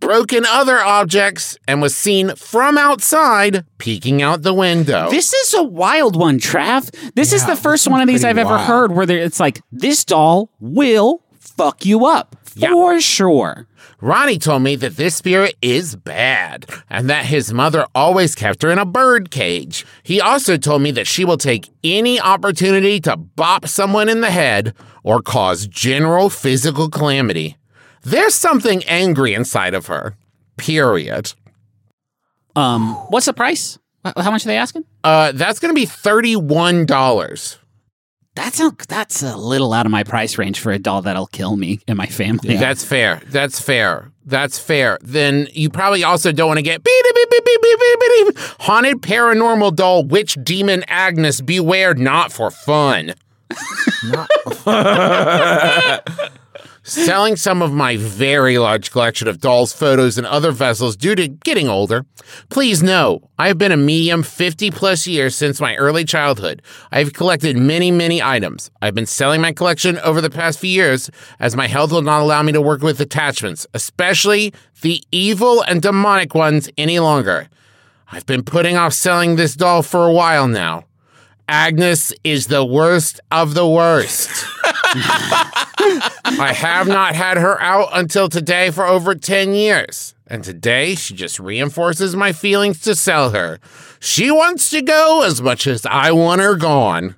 [0.00, 5.10] broken other objects, and was seen from outside peeking out the window.
[5.10, 6.90] This is a wild one, Trav.
[7.14, 8.66] This is the first one of these I've ever wild.
[8.66, 13.66] heard where it's like this doll will fuck you up for sure.
[14.00, 18.70] Ronnie told me that this spirit is bad and that his mother always kept her
[18.70, 19.84] in a bird cage.
[20.02, 24.30] He also told me that she will take any opportunity to bop someone in the
[24.30, 27.56] head or cause general physical calamity.
[28.02, 30.16] There's something angry inside of her.
[30.56, 31.32] Period.
[32.56, 33.78] Um, what's the price?
[34.04, 34.84] How much are they asking?
[35.04, 37.58] Uh, that's going to be $31.
[38.34, 41.56] That's a, that's a little out of my price range for a doll that'll kill
[41.56, 42.56] me and my family.
[42.56, 43.20] That's fair.
[43.26, 44.10] That's fair.
[44.24, 44.98] That's fair.
[45.02, 48.38] Then you probably also don't want to get beep, beep, beep, beep, beep, beep, beep.
[48.60, 53.14] haunted paranormal doll witch demon Agnes beware not for fun.
[56.82, 61.28] Selling some of my very large collection of dolls, photos, and other vessels due to
[61.28, 62.06] getting older.
[62.48, 66.62] Please know, I have been a medium 50 plus years since my early childhood.
[66.90, 68.70] I have collected many, many items.
[68.80, 72.22] I've been selling my collection over the past few years as my health will not
[72.22, 77.48] allow me to work with attachments, especially the evil and demonic ones any longer.
[78.10, 80.84] I've been putting off selling this doll for a while now.
[81.50, 84.30] Agnes is the worst of the worst.
[84.64, 90.14] I have not had her out until today for over 10 years.
[90.28, 93.58] And today, she just reinforces my feelings to sell her.
[93.98, 97.16] She wants to go as much as I want her gone.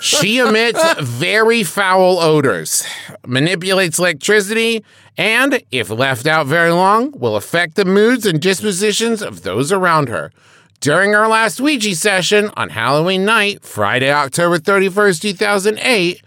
[0.00, 2.86] she emits very foul odors,
[3.26, 4.84] manipulates electricity,
[5.18, 10.08] and, if left out very long, will affect the moods and dispositions of those around
[10.08, 10.30] her.
[10.80, 16.22] During our last Ouija session on Halloween night, Friday, October 31st, 2008,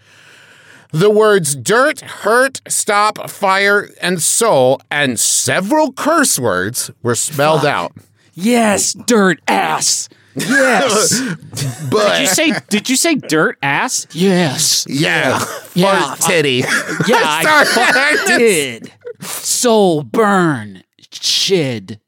[0.92, 7.92] the words dirt, hurt, stop, fire, and soul, and several curse words were spelled out.
[8.34, 10.08] yes, dirt ass.
[10.34, 11.20] Yes.
[11.90, 14.06] But did you say did you say dirt ass?
[14.12, 14.86] Yes.
[14.88, 15.96] yeah, Yeah.
[16.14, 16.62] fart uh, titty.
[17.06, 18.16] Yeah, I Sorry.
[18.16, 18.92] fucking did.
[19.20, 20.82] Soul burn.
[21.12, 22.00] Shid.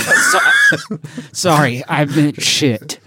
[0.00, 0.98] So-
[1.32, 3.00] sorry, I meant shit.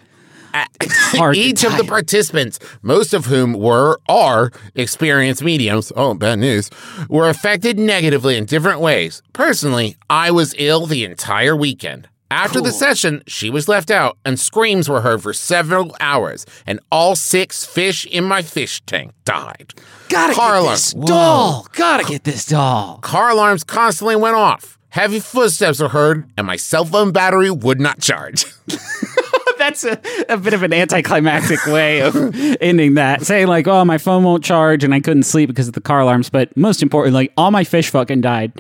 [1.34, 6.70] Each of the participants, most of whom were are experienced mediums, oh bad news,
[7.08, 9.22] were affected negatively in different ways.
[9.34, 12.08] Personally, I was ill the entire weekend.
[12.32, 16.80] After the session, she was left out, and screams were heard for several hours, and
[16.92, 19.74] all six fish in my fish tank died.
[20.10, 20.74] Gotta car get alarm.
[20.74, 21.68] this doll.
[21.74, 23.00] Gotta get this doll.
[23.00, 24.79] Car alarms constantly went off.
[24.90, 28.46] Heavy footsteps were heard, and my cell phone battery would not charge.
[29.60, 32.16] That's a, a bit of an anticlimactic way of
[32.62, 33.24] ending that.
[33.24, 36.00] Saying like, oh, my phone won't charge and I couldn't sleep because of the car
[36.00, 36.30] alarms.
[36.30, 38.54] But most importantly, like all my fish fucking died.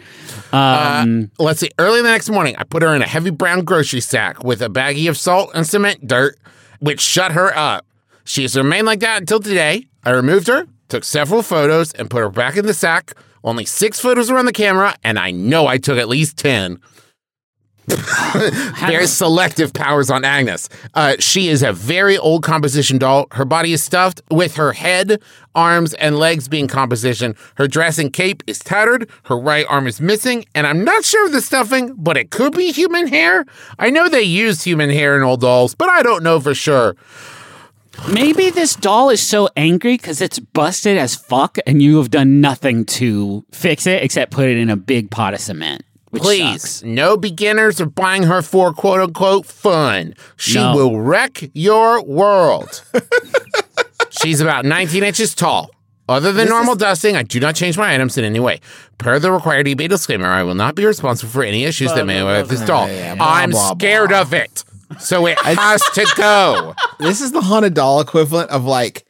[0.51, 1.69] Um, Let's see.
[1.79, 4.67] Early the next morning, I put her in a heavy brown grocery sack with a
[4.67, 6.37] baggie of salt and cement dirt,
[6.79, 7.85] which shut her up.
[8.25, 9.87] She has remained like that until today.
[10.03, 13.13] I removed her, took several photos, and put her back in the sack.
[13.43, 16.79] Only six photos were on the camera, and I know I took at least 10.
[18.79, 20.69] very selective powers on Agnes.
[20.93, 23.25] Uh, she is a very old composition doll.
[23.31, 25.21] Her body is stuffed with her head,
[25.55, 27.35] arms, and legs being composition.
[27.55, 29.09] Her dress and cape is tattered.
[29.23, 32.55] Her right arm is missing, and I'm not sure of the stuffing, but it could
[32.55, 33.45] be human hair.
[33.79, 36.95] I know they used human hair in old dolls, but I don't know for sure.
[38.11, 42.41] Maybe this doll is so angry because it's busted as fuck, and you have done
[42.41, 45.83] nothing to fix it except put it in a big pot of cement.
[46.11, 46.83] Which Please, sucks.
[46.83, 50.15] no beginners are buying her for quote unquote fun.
[50.37, 50.73] She No.
[50.75, 52.81] will wreck your world.
[54.09, 55.69] She's about 19 inches tall.
[56.07, 58.59] Other than normal dusting, I do not change my items in any way.
[58.97, 62.19] Per the required eBay disclaimer, I will not be responsible for any issues that may
[62.21, 62.87] arise with this doll.
[62.87, 64.21] yeah, blah, I'm blah, scared blah.
[64.21, 64.63] of it.
[64.97, 66.73] So it has to go.
[66.99, 69.05] This is the haunted doll equivalent of like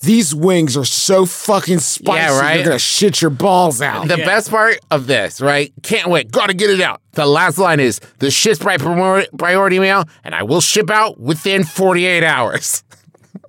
[0.00, 2.16] These wings are so fucking spicy.
[2.18, 2.54] Yeah, right?
[2.56, 4.08] You're gonna shit your balls out.
[4.08, 5.72] The best part of this, right?
[5.82, 6.30] Can't wait.
[6.30, 7.00] Gotta get it out.
[7.12, 11.20] The last line is the shit's my primor- priority mail, and I will ship out
[11.20, 12.82] within 48 hours.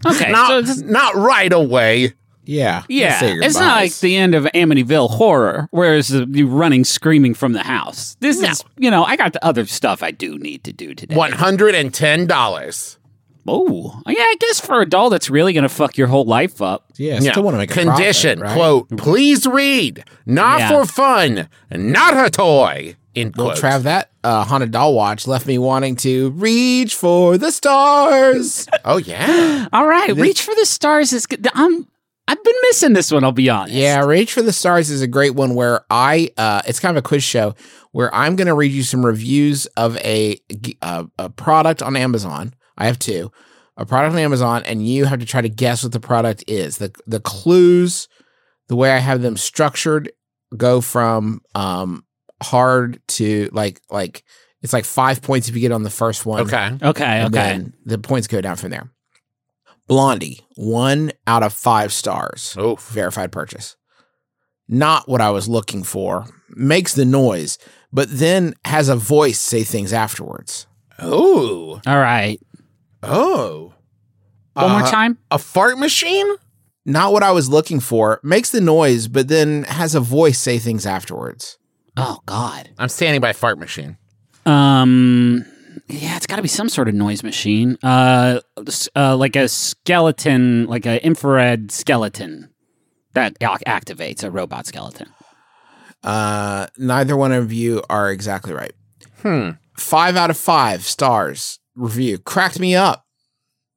[0.06, 2.14] Okay, Not, it's, not right away.
[2.52, 7.54] Yeah, yeah, it's not like the end of Amityville Horror, whereas you running screaming from
[7.54, 8.18] the house.
[8.20, 11.16] This is, you know, I got the other stuff I do need to do today.
[11.16, 12.98] $110.
[13.48, 16.62] Oh, yeah, I guess for a doll that's really going to fuck your whole life
[16.62, 16.86] up.
[16.98, 18.88] Yeah, I still want to make a Condition, profit, right?
[18.88, 20.70] quote, please read, not Yeah.
[20.70, 23.62] for fun, not a toy, in Well, quotes.
[23.62, 28.68] Trav, that uh, haunted doll watch left me wanting to reach for the stars.
[28.86, 29.68] oh, yeah.
[29.74, 31.48] All right, Reach for the Stars is good.
[31.56, 31.88] I'm,
[32.28, 33.74] I've been missing this one, I'll be honest.
[33.74, 37.04] yeah, Rage for the Stars is a great one where I, uh, it's kind of
[37.04, 37.56] a quiz show
[37.92, 40.38] where I'm going to read you some reviews of a,
[40.82, 42.54] a a product on Amazon.
[42.78, 43.32] I have two,
[43.76, 46.78] a product on Amazon, and you have to try to guess what the product is.
[46.78, 48.08] the The clues,
[48.70, 50.12] the way I have them structured,
[50.56, 52.06] go from um
[52.42, 54.24] hard to like like
[54.62, 56.42] it's like five points if you get on the first one.
[56.42, 56.78] Okay.
[56.82, 57.48] Okay, And okay.
[57.48, 58.90] then the points go down from there.
[59.92, 62.56] Blondie, one out of five stars.
[62.58, 62.80] Oof.
[62.92, 63.76] Verified purchase.
[64.70, 66.28] Not what I was looking for.
[66.56, 67.58] Makes the noise,
[67.92, 70.66] but then has a voice say things afterwards.
[70.98, 71.82] Oh.
[71.86, 72.40] All right.
[73.04, 73.74] Oh.
[74.54, 75.18] One more Uh, time.
[75.30, 76.28] A fart machine?
[76.86, 78.22] Not what I was looking for.
[78.24, 81.58] Makes the noise, but then has a voice say things afterwards.
[81.98, 82.70] Oh, God.
[82.80, 83.98] I'm standing by fart machine.
[84.46, 85.44] Um,
[85.88, 87.78] yeah, it's got to be some sort of noise machine.
[87.84, 88.40] Uh,
[88.96, 92.50] uh, like a skeleton, like an infrared skeleton
[93.14, 95.10] that activates a robot skeleton.
[96.04, 98.74] Uh, neither one of you are exactly right.
[99.22, 99.52] Hmm.
[99.78, 102.18] Five out of five stars review.
[102.18, 103.06] Cracked me up.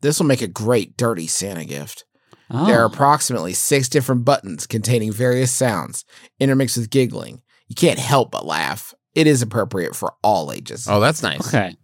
[0.00, 2.04] This will make a great dirty Santa gift.
[2.50, 6.04] Oh, There are approximately six different buttons containing various sounds,
[6.38, 7.42] intermixed with giggling.
[7.68, 8.94] You can't help but laugh.
[9.14, 10.86] It is appropriate for all ages.
[10.88, 11.46] Oh, that's nice.
[11.48, 11.74] okay.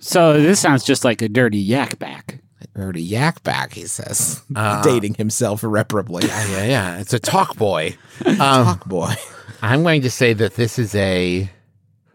[0.00, 2.40] So this sounds just like a dirty Yak Bak.
[2.74, 4.80] Heard a Yak Bak, he says, Uh.
[4.82, 6.26] dating himself irreparably.
[6.26, 6.98] Yeah, yeah, yeah.
[6.98, 7.96] It's a Talkboy.
[8.26, 8.36] Um,
[8.78, 9.16] Talkboy.
[9.62, 11.50] I'm going to say that this is a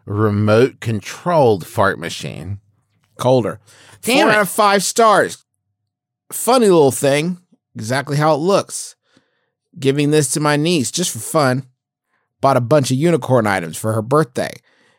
[0.05, 2.59] remote controlled fart machine.
[3.17, 3.59] Colder.
[4.01, 4.35] Damn Four it.
[4.35, 5.43] out of five stars.
[6.31, 7.37] Funny little thing.
[7.75, 8.95] Exactly how it looks.
[9.79, 11.67] Giving this to my niece just for fun.
[12.41, 14.51] Bought a bunch of unicorn items for her birthday.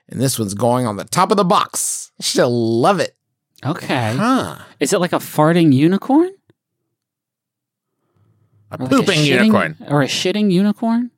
[0.09, 2.13] And this one's going on the top of the box.
[2.21, 3.17] She'll love it.
[3.65, 4.15] Okay.
[4.17, 4.59] Huh.
[4.81, 6.31] Is it like a farting unicorn?
[8.71, 9.77] A Or like pooping shitting- unicorn.
[9.89, 11.11] Or a shitting unicorn?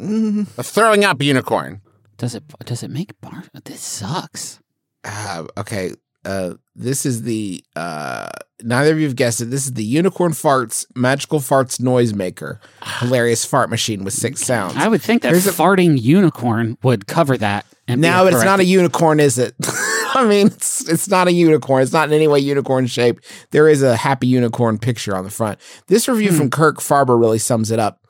[0.00, 1.80] Mm, A throwing up unicorn.
[2.16, 3.44] Does it does it make bar?
[3.64, 4.60] This sucks.
[5.04, 5.92] uh, okay.
[6.24, 8.30] Uh, this is the uh,
[8.62, 9.46] neither of you have guessed it.
[9.46, 12.58] This is the unicorn farts magical farts noisemaker,
[13.00, 14.74] hilarious fart machine with six sounds.
[14.76, 17.66] I would think that Here's a- farting unicorn would cover that.
[17.86, 19.54] And be No, it's not a unicorn, is it?
[20.16, 21.82] I mean, it's, it's not a unicorn.
[21.82, 23.24] It's not in any way unicorn shaped.
[23.50, 25.58] There is a happy unicorn picture on the front.
[25.88, 26.36] This review Hmm.
[26.38, 28.00] from Kirk Farber really sums it up.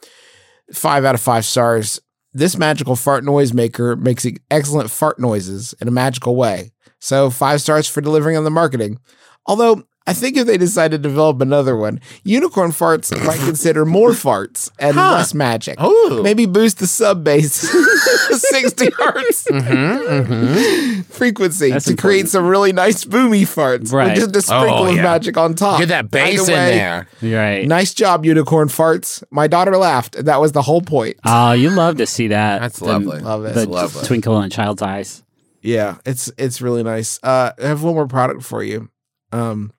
[0.72, 2.00] Five out of five stars.
[2.32, 6.72] This magical fart noise maker makes excellent fart noises in a magical way.
[6.98, 8.98] So five stars for delivering on the marketing.
[9.46, 14.10] Although I think if they decide to develop another one, unicorn farts might consider more
[14.10, 15.12] farts and Huh.
[15.12, 15.80] less magic.
[15.82, 16.22] Ooh.
[16.22, 17.52] Maybe boost the sub bass
[18.34, 24.08] 60 hertz Mm-hmm, frequency That's to create some really nice boomy farts Right.
[24.18, 25.80] with just a sprinkle Oh, of magic on top.
[25.80, 27.08] Get that bass Either in there.
[27.22, 27.66] right.
[27.66, 29.22] Nice job, unicorn farts.
[29.30, 30.16] My daughter laughed.
[30.16, 31.16] and That was the whole point.
[31.24, 32.60] Oh, you love to see that.
[32.60, 33.20] That's The- lovely.
[33.20, 33.54] Love it.
[33.54, 34.04] The lovely.
[34.06, 35.22] twinkle in a child's eyes.
[35.62, 37.18] Yeah, it's it's really nice.
[37.22, 38.90] Uh, I have one more product for you.
[39.32, 39.72] Um,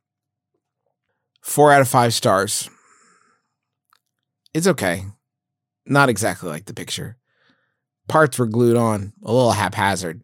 [1.45, 2.69] four out of five stars.
[4.53, 5.05] It's okay.
[5.85, 7.17] Not exactly like the picture.
[8.07, 10.23] Parts were glued on, a little haphazard.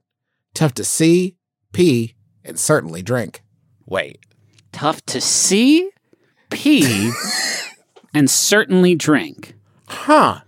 [0.54, 1.38] Tough to see,
[1.74, 3.44] pee, and certainly drink.
[3.86, 4.20] Wait.
[4.72, 5.92] Tough to see,
[6.50, 7.12] pee,
[8.14, 9.54] and certainly drink.
[9.88, 10.42] Huh.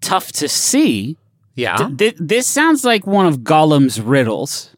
[0.00, 1.16] Tough to see.
[1.56, 1.90] Yeah.
[1.96, 4.76] Th- this sounds like one of Gollum's riddles.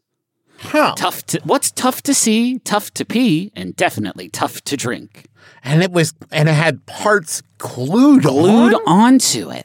[0.59, 0.95] Huh.
[0.97, 5.27] Tough to what's tough to see, tough to pee, and definitely tough to drink.
[5.65, 8.81] And it was, and it had parts glued, Glued on.
[8.87, 9.65] onto it.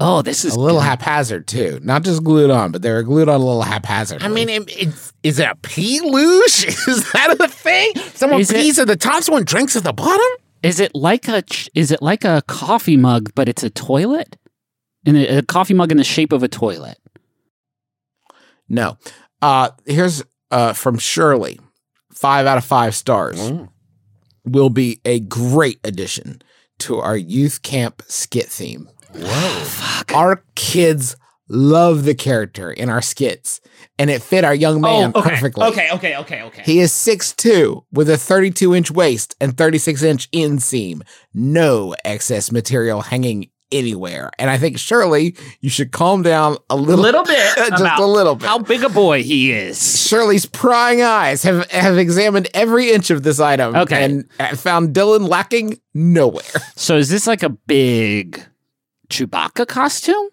[0.00, 0.86] Oh, this is A little good.
[0.86, 4.22] haphazard too, not just glued on, but they were glued on a little haphazard.
[4.22, 6.66] I mean, it, it's, is it a pee loosh?
[6.88, 7.92] Is that a thing?
[8.14, 10.26] Someone Is it- pees at the top, someone drinks at the bottom?
[10.62, 11.42] Is it like a
[11.74, 14.36] is it like a coffee mug, but it's a toilet?
[15.04, 16.98] In a, a coffee mug in the shape of a toilet.
[18.68, 18.96] no.
[19.42, 21.60] Uh, here's uh from Shirley,
[22.12, 23.38] five out of five stars.
[23.38, 23.68] Mm.
[24.46, 26.40] Will be a great addition
[26.78, 28.88] to our youth camp skit theme.
[29.14, 30.14] Whoa.
[30.14, 31.16] Our kids
[31.48, 33.60] love the character in our skits,
[33.98, 35.30] and it fit our young oh, man oh, okay.
[35.30, 35.64] perfectly.
[35.66, 36.62] Okay, okay, okay, okay.
[36.64, 41.02] He is 6'2 with a 32 inch waist and 36 inch inseam.
[41.32, 44.30] No excess material hanging anywhere.
[44.38, 47.56] And I think, Shirley, you should calm down a a little, little bit.
[47.56, 48.46] just about a little bit.
[48.46, 50.06] How big a boy he is.
[50.06, 54.04] Shirley's prying eyes have, have examined every inch of this item Okay.
[54.04, 56.42] and uh, found Dylan lacking nowhere.
[56.76, 58.40] So is this like a big
[59.08, 60.28] Chewbacca costume?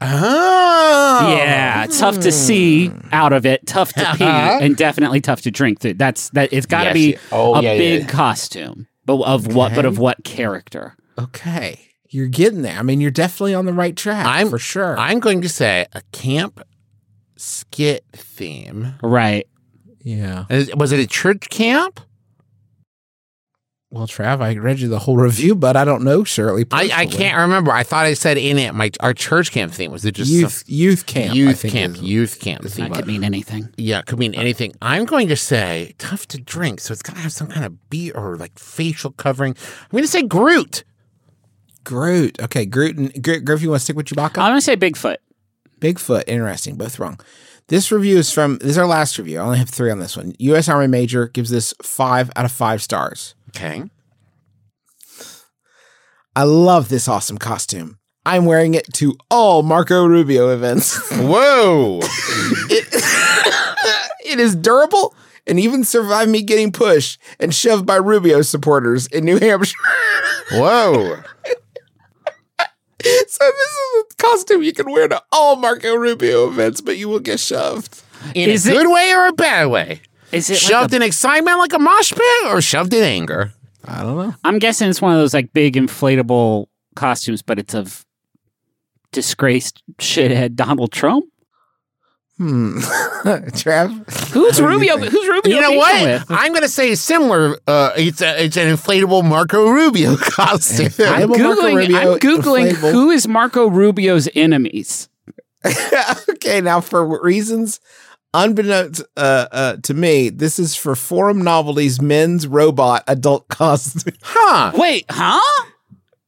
[0.00, 1.26] Oh.
[1.36, 5.80] Yeah, tough to see out of it, tough to pee, and definitely tough to drink
[5.80, 5.94] through.
[5.94, 6.52] That's that.
[6.52, 7.16] It's got to Yes, be.
[7.30, 8.08] Oh, a yeah, big yeah.
[8.08, 9.74] costume, but of what?
[9.74, 10.96] But of what character?
[11.20, 11.80] Okay.
[12.08, 12.78] You're getting there.
[12.78, 14.98] I mean, you're definitely on the right track I'm for sure.
[14.98, 16.60] I'm going to say a camp
[17.36, 18.94] skit theme.
[19.02, 19.46] Right.
[20.02, 20.44] yeah.
[20.76, 22.00] Was it a church camp?
[23.92, 26.64] Well, Trav, I read you the whole review, but I don't know Shirley.
[26.70, 27.72] I, I can't remember.
[27.72, 29.90] I thought I said in it my our church camp theme.
[29.90, 31.30] Was it just Youth youth camp.
[31.30, 31.96] some- I youth think camp?
[31.96, 32.88] is- Youth camp theme.
[32.88, 33.68] That could mean anything.
[33.76, 34.74] Yeah, it could mean anything.
[34.80, 37.90] I'm going to say tough to drink, so it's got to have some kind of
[37.90, 39.56] beat or like facial covering.
[39.58, 40.84] I'm going to say Groot.
[41.84, 42.40] Groot.
[42.40, 44.38] Okay, Groot and Groot, Griff, you want to stick with Chewbacca?
[44.38, 45.16] I'm gonna say Bigfoot.
[45.80, 46.24] Bigfoot.
[46.26, 46.76] Interesting.
[46.76, 47.18] Both wrong.
[47.68, 49.38] This review is from this is our last review.
[49.38, 50.34] I only have three on this one.
[50.38, 50.68] U.S.
[50.68, 53.34] Army Major gives this five out of five stars.
[53.50, 53.84] Okay.
[56.34, 57.98] I love this awesome costume.
[58.26, 61.10] I'm wearing it to all Marco Rubio events.
[61.16, 62.00] Whoa.
[64.24, 65.14] it is durable
[65.46, 69.76] and even survived me getting pushed and shoved by Rubio supporters in New Hampshire.
[70.52, 71.22] Whoa.
[73.40, 77.08] So this is a costume you can wear to all Marco Rubio events, but you
[77.08, 78.02] will get shoved.
[78.34, 80.00] In Is a it- good way or a bad way?
[80.32, 80.58] Is it?
[80.58, 83.52] Shoved like in excitement like a mosh pit or shoved in anger?
[83.84, 84.34] I don't know.
[84.44, 88.04] I'm guessing it's one of those like big inflatable costumes, but it's of
[89.12, 91.24] disgraced shithead Donald Trump.
[92.40, 92.78] Hmm.
[93.52, 94.30] Trav?
[94.30, 94.96] Who's Rubio?
[94.96, 95.54] Who's Rubio?
[95.56, 96.02] You know what?
[96.02, 96.24] with?
[96.30, 97.58] I'm going to say similar.
[97.66, 100.86] Uh, it's a, it's an inflatable Marco Rubio costume.
[101.06, 101.76] I'm googling.
[101.76, 102.92] Rubio I'm googling inflatable.
[102.92, 105.10] who is Marco Rubio's enemies.
[106.30, 107.78] okay, now for reasons
[108.32, 114.14] unbeknownst uh, uh, to me, this is for Forum Novelties men's robot adult costume.
[114.22, 114.72] huh?
[114.74, 115.66] Wait, huh?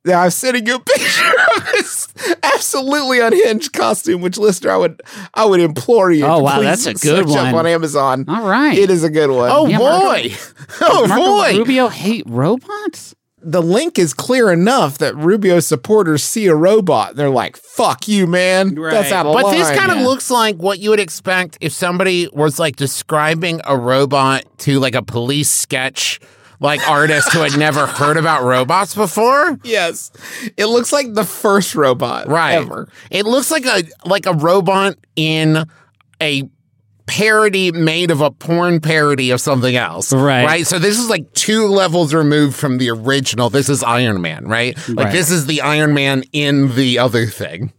[0.04, 2.08] Now I'm sending you a picture of this
[2.42, 5.00] absolutely unhinged costume, which listener I would
[5.34, 6.24] I would implore you.
[6.26, 7.54] Oh, to wow, please that's a good search up one.
[7.54, 8.24] on Amazon.
[8.28, 8.76] All right.
[8.76, 9.50] It is a good one.
[9.52, 10.34] Oh Yeah, Marco- boy!
[10.80, 11.58] Oh Marco boy!
[11.58, 13.14] Rubio hate robots?
[13.44, 17.16] the link is clear enough that Rubio supporters see a robot.
[17.16, 18.76] They're like, "Fuck you, man!
[18.76, 18.92] Right.
[18.92, 20.06] That's out of But line." this kind of yeah.
[20.06, 24.94] looks like what you would expect if somebody was like describing a robot to like
[24.94, 26.20] a police sketch
[26.62, 29.58] like artist who had never heard about robots before.
[29.64, 30.10] yes,
[30.56, 32.54] it looks like the first robot Right.
[32.54, 32.88] ever.
[33.10, 35.66] It looks like a like a robot in
[36.22, 36.48] a
[37.06, 40.12] parody made of a porn parody of something else.
[40.12, 40.44] Right.
[40.46, 40.66] Right.
[40.66, 43.50] So this is like two levels removed from the original.
[43.50, 44.76] This is Iron Man, right?
[44.88, 45.12] Like Right.
[45.12, 47.72] this is the Iron Man in the other thing.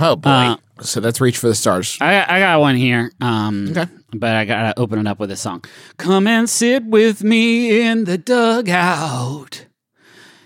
[0.00, 0.30] Oh boy.
[0.30, 1.98] Uh, So that's reach for the stars.
[2.00, 3.10] I got, I got one here.
[3.20, 3.86] Um, Okay.
[4.18, 5.64] But I gotta open it up with a song.
[5.96, 9.66] Come and sit with me in the dugout.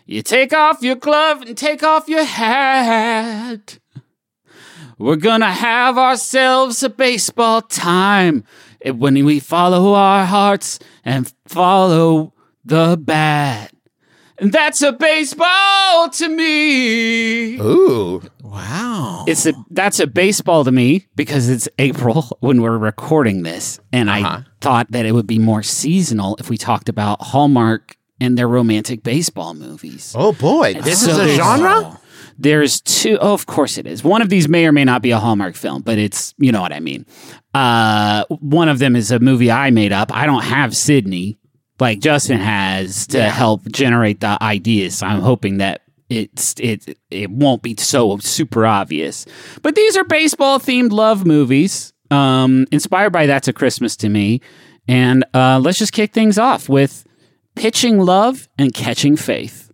[0.07, 3.79] You take off your glove and take off your hat.
[4.99, 8.45] We're gonna have ourselves a baseball time
[8.85, 12.33] when we follow our hearts and follow
[12.65, 13.73] the bat.
[14.39, 17.61] And that's a baseball to me.
[17.61, 18.23] Ooh.
[18.51, 19.25] Wow.
[19.29, 24.09] It's a that's a baseball to me because it's April when we're recording this, and
[24.09, 24.27] Uh-huh.
[24.41, 28.49] I thought that it would be more seasonal if we talked about Hallmark and their
[28.49, 30.15] romantic baseball movies.
[30.17, 30.75] Oh boy.
[30.75, 32.01] This is a genre?
[32.41, 33.19] There's two.
[33.21, 34.05] Oh, of course it is.
[34.05, 36.61] One of these may or may not be a Hallmark film, but it's you know
[36.63, 37.05] what I mean.
[37.55, 40.15] Uh, one of them is a movie I made up.
[40.15, 41.39] I don't have Sydney
[41.81, 44.99] like Justin has to help generate the ideas.
[44.99, 49.27] So I'm hoping that it's it it won't be so super obvious.
[49.63, 54.41] But these are baseball themed love movies, um, inspired by That's a Christmas to Me.
[54.87, 57.07] And uh, let's just kick things off with
[57.55, 59.71] pitching love and catching faith.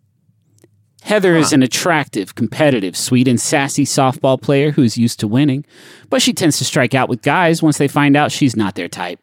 [1.02, 5.66] Heather is an attractive, competitive, sweet, and sassy softball player who's used to winning,
[6.08, 8.88] but she tends to strike out with guys once they find out she's not their
[8.88, 9.20] type.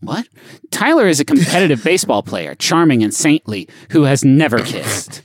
[0.00, 0.26] What?
[0.70, 5.22] Tyler is a competitive baseball player, charming and saintly, who has never kissed.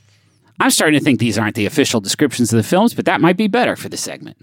[0.59, 3.37] I'm starting to think these aren't the official descriptions of the films, but that might
[3.37, 4.37] be better for the segment.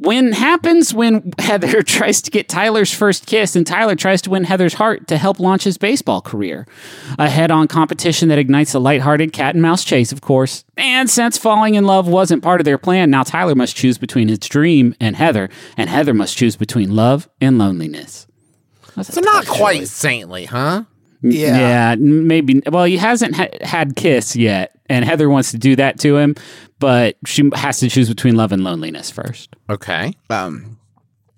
[0.00, 4.44] when happens when Heather tries to get Tyler's first kiss and Tyler tries to win
[4.44, 6.66] Heather's heart to help launch his baseball career.
[7.18, 10.64] A head on competition that ignites a lighthearted cat and mouse chase, of course.
[10.76, 14.28] And since falling in love wasn't part of their plan, now Tyler must choose between
[14.28, 18.26] his dream and Heather, and Heather must choose between love and loneliness.
[18.94, 20.84] That's So not quite saintly, huh?
[21.22, 21.58] Yeah.
[21.58, 22.62] yeah, maybe.
[22.70, 26.34] Well, he hasn't ha- had kiss yet, and Heather wants to do that to him,
[26.78, 29.54] but she has to choose between love and loneliness first.
[29.68, 30.14] Okay.
[30.30, 30.78] Um,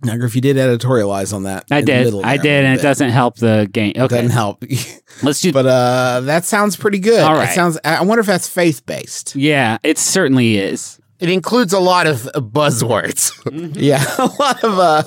[0.02, 1.64] now, Griff, you did editorialize on that.
[1.70, 3.92] I did, I did, and little it doesn't help the game.
[3.96, 4.62] Okay, Doesn't help.
[5.22, 5.52] let's do.
[5.52, 7.20] but uh, that sounds pretty good.
[7.22, 7.78] All It sounds.
[7.84, 9.34] I wonder if that's faith based.
[9.36, 10.99] yeah, it certainly is.
[11.20, 13.30] It includes a lot of buzzwords.
[13.76, 15.02] Yeah, a lot of uh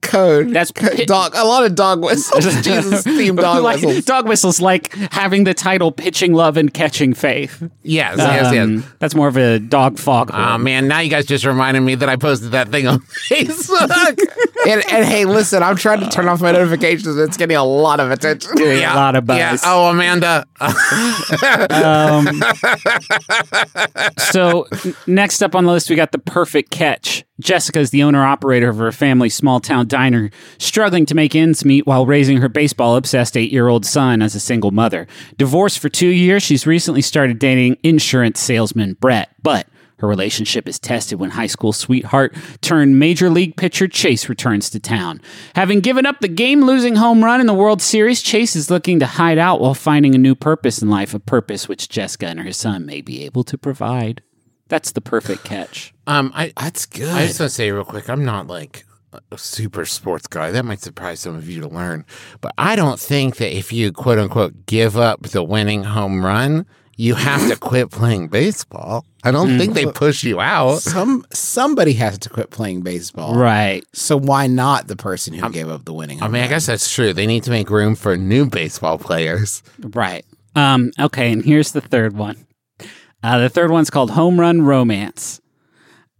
[0.00, 0.50] code.
[0.50, 1.32] That's dog.
[1.34, 2.44] A lot of dog whistles.
[2.62, 4.04] Jesus themed dog like, whistles.
[4.04, 8.64] Dog whistles like having the title "Pitching Love and Catching Faith." yes, yes, yes.
[8.64, 10.30] Um, That's more of a dog fog.
[10.32, 14.18] Oh man, now you guys just reminded me that I posted that thing on Facebook.
[14.66, 17.16] And, and hey, listen, I'm trying to turn off my notifications.
[17.16, 18.50] It's getting a lot of attention.
[18.58, 19.38] a lot of buzz.
[19.38, 19.56] Yeah.
[19.64, 20.46] Oh, Amanda.
[20.60, 22.42] Um,
[24.18, 24.66] so
[25.06, 27.24] next up on the list, we got the perfect catch.
[27.38, 31.64] Jessica is the owner operator of her family's small town diner, struggling to make ends
[31.64, 35.06] meet while raising her baseball obsessed eight year old son as a single mother.
[35.36, 39.66] Divorced for two years, she's recently started dating insurance salesman Brett, but
[39.98, 44.80] her relationship is tested when high school sweetheart turned major league pitcher Chase returns to
[44.80, 45.20] town.
[45.54, 48.98] Having given up the game losing home run in the World Series, Chase is looking
[49.00, 52.40] to hide out while finding a new purpose in life, a purpose which Jessica and
[52.40, 54.22] her son may be able to provide.
[54.68, 55.94] That's the perfect catch.
[56.06, 57.08] um, I That's good.
[57.08, 58.84] I just want to say real quick, I'm not like
[59.30, 60.50] a super sports guy.
[60.50, 62.04] That might surprise some of you to learn,
[62.40, 66.66] but I don't think that if you quote unquote give up the winning home run,
[66.96, 69.04] you have to quit playing baseball.
[69.22, 70.78] I don't think they push you out.
[70.78, 73.84] Some somebody has to quit playing baseball, Right.
[73.92, 76.22] So why not the person who gave up the winning?
[76.22, 77.12] I mean, I guess that's true.
[77.12, 79.62] They need to make room for new baseball players.
[79.80, 80.24] Right.
[80.54, 82.46] Um, okay, and here's the third one.
[83.22, 85.40] Uh, the third one's called Home Run Romance.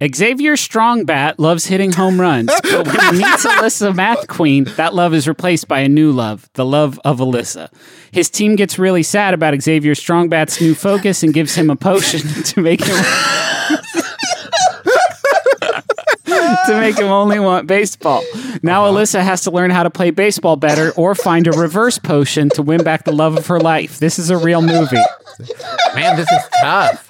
[0.04, 5.14] Xavier Strongbat loves hitting home runs, but when he meets Alyssa Math Queen, that love
[5.14, 7.72] is replaced by a new love, the love of Alyssa.
[8.12, 12.20] His team gets really sad about Xavier Strongbat's new focus and gives him a potion
[12.44, 12.94] to make him
[16.26, 18.22] to make him only want baseball.
[18.62, 18.98] Now uh-huh.
[18.98, 22.60] Alyssa has to learn how to play baseball better or find a reverse potion to
[22.60, 23.98] win back the love of her life.
[23.98, 25.00] This is a real movie.
[25.94, 27.08] Man, this is tough.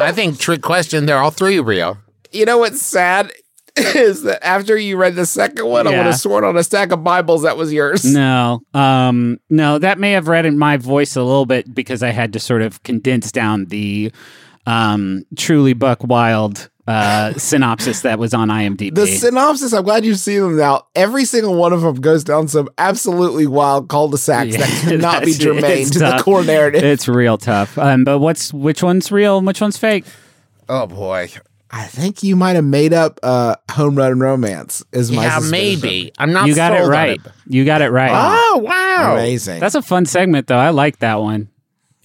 [0.00, 1.06] I think trick question.
[1.06, 1.98] They're all three real.
[2.32, 3.32] you know what's sad
[3.76, 6.02] is that after you read the second one, I would Yeah.
[6.04, 8.04] have sworn on a stack of Bibles that was yours.
[8.04, 12.10] No, um, no, that may have read in my voice a little bit because I
[12.10, 14.12] had to sort of condense down the
[14.66, 18.94] um, truly buck wild uh, synopsis that was on IMDb.
[18.94, 20.86] The synopsis, I'm glad you've seen them now.
[20.94, 25.32] Every single one of them goes down some absolutely wild cul-de-sacs that Yeah, cannot be
[25.32, 26.82] that's- germane it's to the core narrative.
[26.82, 27.76] it's real tough.
[27.78, 30.04] Um, but what's which one's real and which one's fake?
[30.68, 31.28] Oh boy.
[31.70, 34.82] I think you might have made up uh, home run romance.
[34.90, 35.50] Is my Yeah, suspicion.
[35.82, 36.12] maybe.
[36.16, 36.48] I'm not.
[36.48, 37.20] you got it sold on right.
[37.46, 38.10] You got it right.
[38.10, 39.12] Oh wow.
[39.12, 39.60] Amazing.
[39.60, 40.56] That's a fun segment, though.
[40.56, 41.50] I like that one.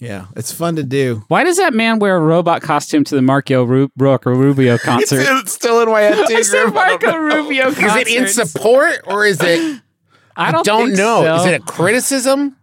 [0.04, 1.24] Yeah, it's fun to do.
[1.28, 5.20] Why does that man wear a robot costume to the Marco Ru- Rubio concert?
[5.26, 6.34] It's still in my head too.
[6.36, 6.76] I said Griff.
[6.76, 7.42] I don't Marco.
[7.42, 9.80] Rubio Is it in support or is it?
[10.36, 11.22] I don't, don't think know.
[11.22, 11.34] so.
[11.36, 12.56] Is it a criticism?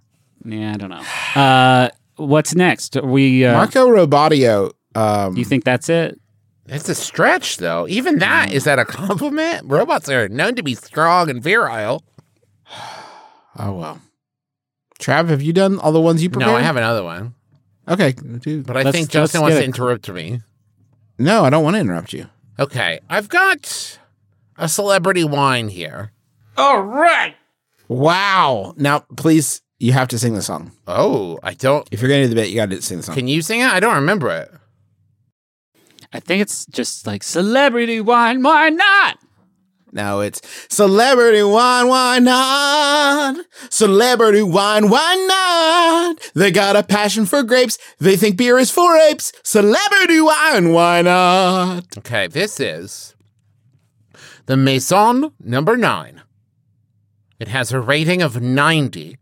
[0.45, 1.41] Yeah, I don't know.
[1.41, 2.97] Uh, what's next?
[3.01, 4.71] We uh, Marco Robodio.
[4.93, 6.19] Um, You think that's it?
[6.67, 7.87] It's a stretch, though.
[7.87, 9.63] Even that is that a compliment?
[9.65, 12.03] Robots are known to be strong and virile.
[13.57, 14.01] oh well.
[15.01, 16.51] Trav, have you done all the ones you prepared?
[16.51, 17.33] No, I have another one,
[17.87, 20.41] Okay, do- but I Let's- think let's Justin wants to interrupt me.
[21.17, 22.27] no, I don't want to interrupt you.
[22.59, 23.97] Okay, I've got
[24.57, 26.11] a celebrity wine here.
[26.55, 27.35] All right.
[27.87, 28.73] Wow.
[28.77, 30.71] Now, please, you have to sing the song.
[30.87, 31.87] Oh, I don't.
[31.91, 33.15] If you're going to do the bit, you got to sing the song.
[33.15, 33.65] Can you sing it?
[33.71, 34.51] I don't remember it.
[36.13, 38.43] I think it's just like celebrity wine.
[38.43, 39.17] Why not?
[39.93, 43.45] No, it's celebrity wine, why not?
[43.69, 46.31] Celebrity wine, why not?
[46.33, 47.77] They got a passion for grapes.
[47.99, 49.33] They think beer is for apes.
[49.43, 51.97] Celebrity wine, why not?
[51.97, 53.15] Okay, this is
[54.45, 56.21] the Maison number nine.
[57.39, 59.17] It has a rating of 90.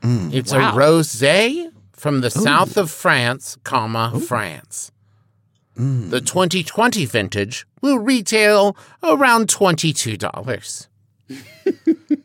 [0.00, 0.34] Mm.
[0.34, 0.70] it's wow.
[0.70, 4.90] a rosé from the south of France, comma, France.
[5.74, 10.86] The 2020 vintage will retail around $22.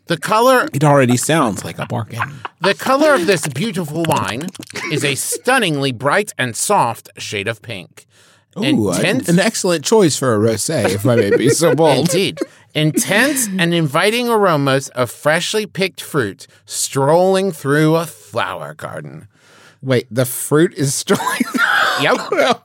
[0.07, 2.19] the color It already sounds like a bargain.
[2.61, 4.47] the color of this beautiful wine
[4.91, 8.05] is a stunningly bright and soft shade of pink.
[8.57, 11.99] Ooh, an, Intense- an excellent choice for a rosé, if I may be so bold.
[12.13, 12.39] Indeed.
[12.73, 19.27] Intense and inviting aromas of freshly picked fruit strolling through a flower garden.
[19.81, 21.41] Wait, the fruit is strolling
[22.01, 22.17] Yep.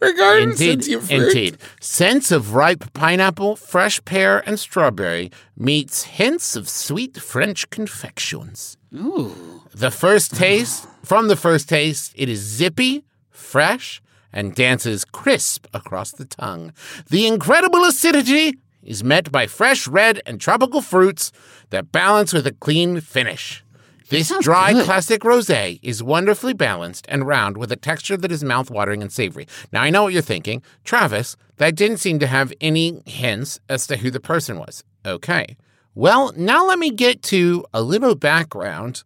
[0.42, 1.10] Indeed, fruit?
[1.10, 1.58] indeed.
[1.80, 8.76] Scents of ripe pineapple, fresh pear, and strawberry meets hints of sweet French confections.
[8.94, 9.62] Ooh.
[9.74, 14.02] The first taste, from the first taste, it is zippy, fresh,
[14.32, 16.72] and dances crisp across the tongue.
[17.08, 21.32] The incredible acidity is met by fresh red and tropical fruits
[21.70, 23.64] that balance with a clean finish.
[24.12, 24.84] This dry good.
[24.84, 29.48] classic rosé is wonderfully balanced and round with a texture that is mouthwatering and savory.
[29.72, 31.36] Now I know what you're thinking, Travis.
[31.56, 34.84] That didn't seem to have any hints as to who the person was.
[35.06, 35.56] Okay.
[35.94, 39.02] Well, now let me get to a little background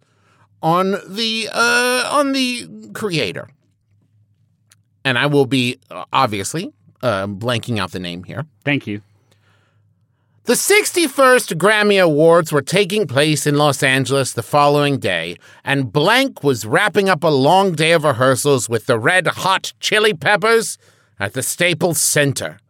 [0.62, 3.48] on the uh, on the creator,
[5.04, 8.44] and I will be uh, obviously uh, blanking out the name here.
[8.64, 9.02] Thank you.
[10.46, 16.44] The 61st Grammy Awards were taking place in Los Angeles the following day, and Blank
[16.44, 20.78] was wrapping up a long day of rehearsals with the Red Hot Chili Peppers
[21.18, 22.60] at the Staples Center.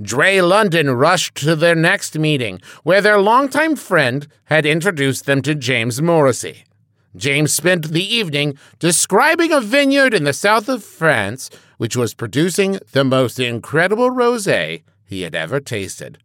[0.00, 5.54] Dre London rushed to their next meeting, where their longtime friend had introduced them to
[5.54, 6.64] James Morrissey.
[7.14, 12.78] James spent the evening describing a vineyard in the south of France which was producing
[12.92, 16.16] the most incredible rosé he had ever tasted.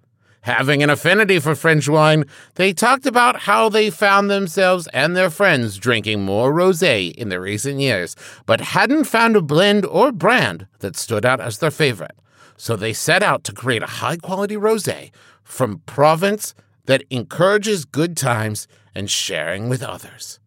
[0.48, 2.24] Having an affinity for French wine,
[2.56, 7.42] they talked about how they found themselves and their friends drinking more rosé in the
[7.42, 12.16] recent years, but hadn't found a blend or brand that stood out as their favorite.
[12.56, 15.12] So they set out to create a high quality rosé
[15.44, 20.40] from Provence that encourages good times and sharing with others.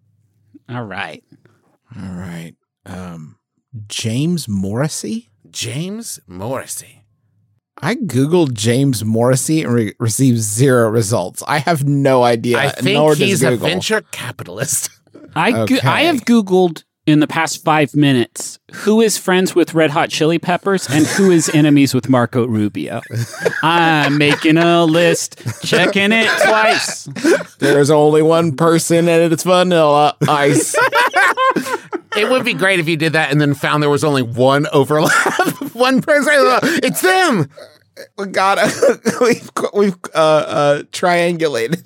[0.66, 1.22] All right.
[1.94, 2.54] All right.
[2.86, 3.36] Um,
[3.86, 5.28] James Morrissey?
[5.50, 6.99] James Morrissey.
[7.82, 11.42] I Googled James Morrissey and re- received zero results.
[11.46, 12.58] I have no idea.
[12.58, 14.90] I think nor does he's a venture capitalist.
[15.36, 15.80] I go- Okay.
[15.86, 20.38] I have Googled in the past five minutes who is friends with Red Hot Chili
[20.38, 23.00] Peppers and who is enemies with Marco Rubio.
[23.62, 27.04] I'm making a list, checking it twice.
[27.58, 30.74] There's only one person and it's vanilla ice.
[32.16, 34.66] it would be great if you did that and then found there was only one
[34.72, 35.12] overlap.
[35.74, 36.32] one person.
[36.84, 37.48] It's them.
[38.18, 39.00] We got it.
[39.20, 41.82] we've we've uh, uh, triangulated.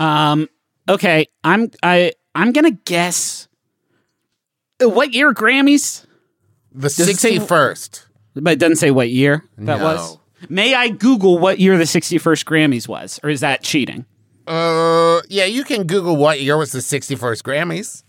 [0.00, 0.48] Um.
[0.88, 1.26] Okay.
[1.44, 1.70] I'm.
[1.82, 2.12] I.
[2.34, 3.48] I'm gonna guess.
[4.82, 6.04] Uh, What year Grammys?
[6.72, 8.06] The sixty first.
[8.34, 9.84] But it doesn't say what year that No.
[9.84, 10.18] was.
[10.50, 14.04] May I Google what year the 61st Grammys was, or is that cheating?
[14.46, 18.02] Uh, yeah, you can Google what year was the sixty first Grammys.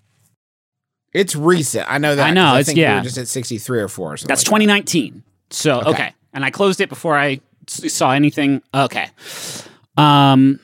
[1.13, 1.89] It's recent.
[1.89, 2.27] I know that.
[2.27, 2.43] I know.
[2.47, 2.97] I it's- think we yeah.
[2.97, 4.27] were just at 63 or 4 or something.
[4.27, 5.23] That's like 2019.
[5.49, 6.13] So okay.
[6.37, 8.61] And I closed it before I saw anything.
[8.73, 9.07] Okay,
[9.97, 10.59] um,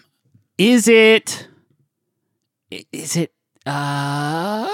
[0.59, 1.47] is it?
[2.91, 3.33] Is it?
[3.65, 4.67] Uh,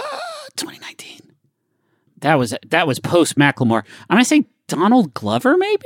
[0.57, 1.21] 2019.
[2.21, 3.83] That was that was post Macklemore.
[4.09, 5.83] I'm gonna say Donald Glover, maybe.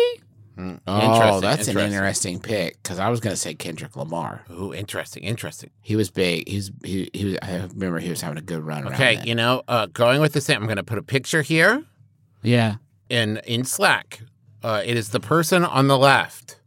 [0.57, 0.79] that.
[0.87, 1.93] Oh, Interesting, that's an interesting.
[1.93, 4.43] interesting pick because I was going to say Kendrick Lamar.
[4.51, 5.71] Ooh, interesting, interesting.
[5.81, 6.47] He was big.
[6.47, 8.83] He was, he, he was, I remember he was having a good run.
[8.83, 9.25] around Okay, then.
[9.27, 11.83] you know, uh, going with the same, I'm going to put a picture here
[12.43, 12.75] Yeah.
[13.09, 14.19] in in Slack.
[14.63, 16.57] Uh, it is the person on the left.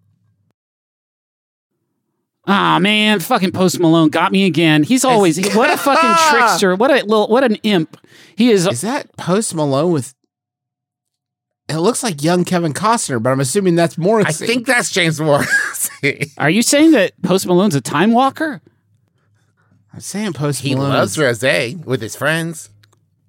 [2.48, 4.82] Ah man, fucking Post Malone got me again.
[4.84, 6.76] He's always what a fucking trickster.
[6.76, 7.96] What a little what an imp.
[8.36, 8.66] He is.
[8.66, 10.14] Is that Post Malone with?
[11.68, 15.20] It looks like young Kevin Costner, but I'm assuming that's more I think that's James
[15.20, 16.30] Morrissey.
[16.38, 18.60] Are you saying that Post Malone's a time walker?
[19.92, 20.90] I'm saying Post he Malone.
[20.90, 22.70] loves rosé with his friends.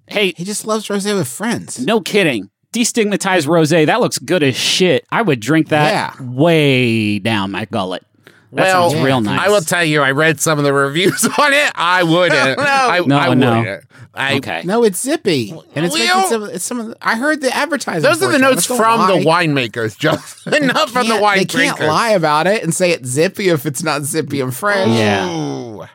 [0.06, 1.84] Hey, He just loves rosé with friends.
[1.84, 2.48] no kidding.
[2.78, 3.86] Destigmatize rosé.
[3.86, 5.06] That looks good as shit.
[5.10, 6.24] I would drink that Yeah.
[6.26, 8.04] way down my gullet.
[8.52, 9.40] That well, sounds real nice.
[9.46, 11.70] I will tell you, I read some of the reviews on it.
[11.74, 12.56] I wouldn't.
[12.58, 13.58] no, I, No, I no.
[13.58, 13.84] wouldn't.
[14.14, 14.62] I, okay.
[14.64, 16.44] No, it's zippy, and it's Well- making some.
[16.54, 16.80] It's some.
[16.80, 18.02] Of the, I heard the advertising.
[18.02, 21.44] Those are the notes from Don't the winemakers, just not from the Can't- wine They
[21.44, 21.78] drinkers.
[21.78, 24.88] can't lie about it and say it's zippy if it's not zippy and fresh.
[24.88, 25.86] Yeah.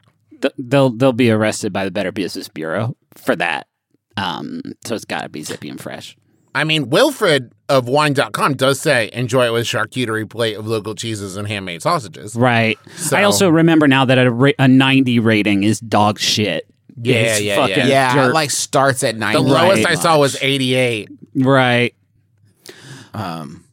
[0.41, 3.65] Th- they'll they'll be arrested by the Better Business Bureau for that.
[4.15, 6.15] Um, so it's got to be zippy and fresh.
[6.55, 11.35] I mean, Wilfred of wine.com does say enjoy it with charcuterie plate of local cheeses
[11.35, 12.35] and handmade sausages.
[12.35, 12.77] Right.
[12.95, 16.67] So- I also remember now that a, ra- a 90 rating is dog shit.
[17.01, 18.29] Yeah, It's yeah, fucking Yeah, dirt.
[18.29, 19.33] it like starts at nine.
[19.33, 21.09] The lowest I saw was 88.
[21.37, 21.95] right.
[23.15, 23.63] Um,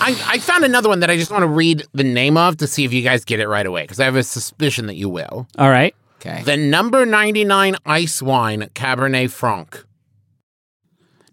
[0.00, 2.66] I, I found another one that I just want to read the name of to
[2.66, 5.08] see if you guys get it right away because I have a suspicion that you
[5.08, 5.46] will.
[5.58, 5.94] All right.
[6.20, 6.42] okay.
[6.44, 9.84] The number 99 ice wine Cabernet Franc.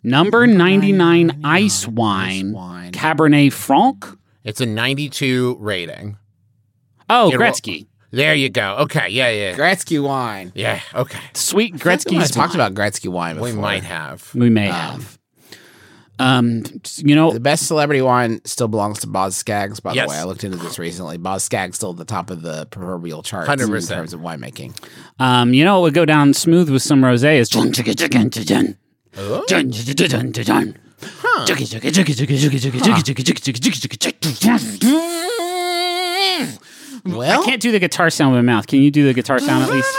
[0.03, 2.91] Number 99 ice wine, wine.
[2.91, 4.05] Cabernet Franc.
[4.43, 6.17] It's a 92 rating.
[7.09, 7.87] Oh, You know- Gretzky.
[8.11, 8.77] There you go.
[8.79, 9.09] Okay.
[9.09, 9.29] Yeah.
[9.29, 9.55] Yeah.
[9.57, 10.53] Gretzky wine.
[10.55, 10.79] Yeah.
[10.95, 11.19] Okay.
[11.33, 13.49] Sweet I Gretzky's talked about Gretzky wine before.
[13.49, 14.31] We might have.
[14.33, 15.17] We may have.
[16.19, 16.63] Um,
[16.97, 20.07] you know, The best celebrity wine still belongs to Boz Skaggs, by Yes.
[20.07, 20.17] the way.
[20.17, 21.17] I looked into this recently.
[21.17, 23.91] Boz Skaggs still at the top of the proverbial charts 100%.
[23.91, 24.73] in terms of winemaking.
[25.19, 27.49] um, you know what would go down smooth with some rosé is
[37.05, 38.67] well, I can't do the guitar sound with my mouth.
[38.67, 39.95] Can you do the guitar sound at least?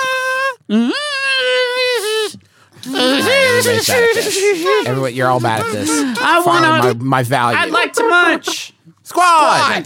[4.87, 5.91] Everyone, you're all bad at this.
[5.91, 7.59] I want my, my value.
[7.59, 8.68] I'd like to munch.
[9.09, 9.85] Squad!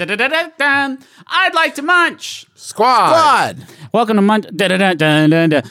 [0.59, 0.99] Dun.
[1.29, 2.45] I'd like to munch.
[2.57, 3.57] Squad.
[3.57, 3.67] Squad!
[3.93, 4.47] Welcome to Munch.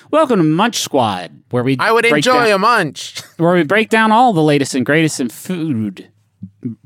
[0.09, 3.21] Welcome to Munch Squad, where we I would break enjoy down, a munch.
[3.37, 6.09] where we break down all the latest and greatest in food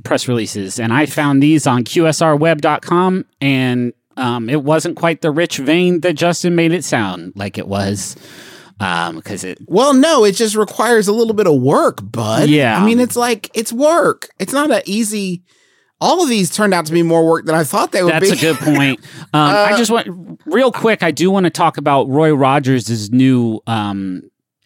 [0.03, 0.79] press releases.
[0.79, 6.13] And I found these on QSRWeb.com, and um, it wasn't quite the rich vein that
[6.13, 8.15] Justin made it sound like it was.
[8.79, 12.49] Because it Well, no, it just requires a little bit of work, bud.
[12.49, 12.81] Yeah.
[12.81, 14.29] I mean, it's like, it's work.
[14.39, 15.43] It's not an easy.
[16.01, 18.29] All of these turned out to be more work than I thought they would be.
[18.29, 18.47] That's be.
[18.47, 18.99] a good point.
[19.33, 21.03] Um, Uh, I just want real quick.
[21.03, 24.21] I do want to talk about Roy Rogers' new um,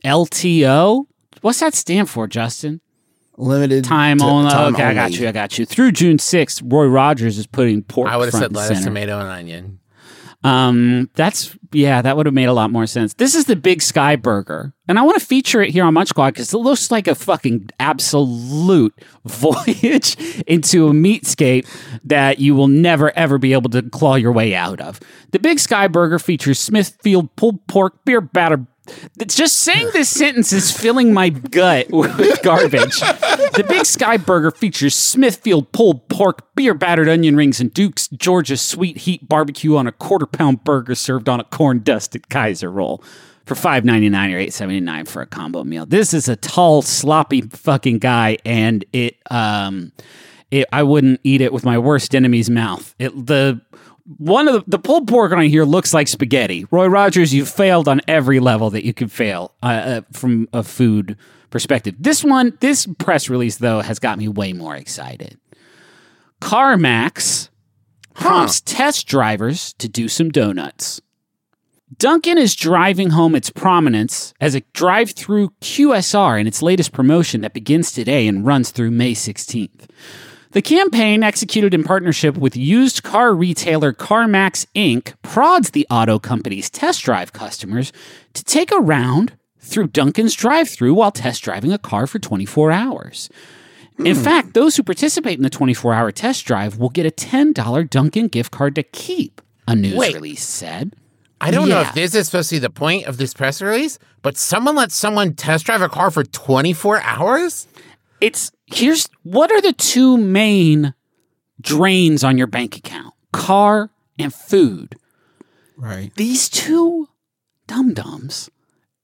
[0.05, 1.05] LTO.
[1.41, 2.81] What's that stand for, Justin?
[3.37, 4.51] Limited Time to- only.
[4.51, 5.27] time okay, I got you.
[5.27, 5.65] I got you.
[5.65, 8.09] Through June sixth, Roy Rogers is putting pork.
[8.09, 8.89] I would have said and lettuce, center.
[8.89, 9.79] tomato, and onion.
[10.43, 13.13] Um, that's yeah, that would have made a lot more sense.
[13.13, 16.09] This is the Big Sky Burger, and I want to feature it here on Munch
[16.09, 18.93] Squad because it looks like a fucking absolute
[19.25, 20.15] voyage
[20.47, 21.67] into a meatscape
[22.05, 25.01] that you will never ever be able to claw your way out of.
[25.31, 28.65] The Big Sky Burger features Smithfield pulled pork, beer batter.
[29.27, 32.99] Just saying this sentence is filling my gut with garbage.
[32.99, 38.57] The Big Sky Burger features Smithfield pulled pork, beer battered onion rings, and Duke's Georgia
[38.57, 43.03] sweet heat barbecue on a quarter pound burger served on a corn dusted Kaiser roll
[43.45, 45.85] for five ninety nine or eight seventy nine for a combo meal.
[45.85, 49.91] This is a tall, sloppy fucking guy, and it um,
[50.51, 52.95] it I wouldn't eat it with my worst enemy's mouth.
[52.99, 53.59] It the
[54.17, 56.65] one of the, the pulled pork on here looks like spaghetti.
[56.71, 60.63] Roy Rogers, you've failed on every level that you could fail uh, uh, from a
[60.63, 61.17] food
[61.49, 61.95] perspective.
[61.99, 65.37] This one, this press release though, has got me way more excited.
[66.41, 67.49] CarMax
[68.13, 71.01] prompts test drivers to do some donuts.
[71.97, 77.41] Dunkin' is driving home its prominence as a drive through QSR in its latest promotion
[77.41, 79.89] that begins today and runs through May 16th.
[80.51, 86.71] The campaign, executed in partnership with used car retailer CarMax Inc., prods the auto company's
[86.71, 87.93] test drive customers
[88.33, 92.71] to take a round through Dunkin's drive through while test driving a car for 24
[92.71, 93.29] hours.
[93.99, 94.23] In hmm.
[94.23, 98.29] fact, those who participate in the 24 hour test drive will get a $10 Dunkin'
[98.29, 100.15] gift card to keep, a news Wait.
[100.15, 100.95] release said.
[101.39, 101.89] I don't know Yeah.
[101.89, 104.95] if this is supposed to be the point of this press release, but someone lets
[104.95, 107.67] someone test drive a car for 24 hours?
[108.21, 110.93] it's here's what are the two main
[111.61, 114.95] drains on your bank account car and food
[115.77, 116.11] Right.
[116.15, 117.07] these two
[117.67, 118.49] dum dums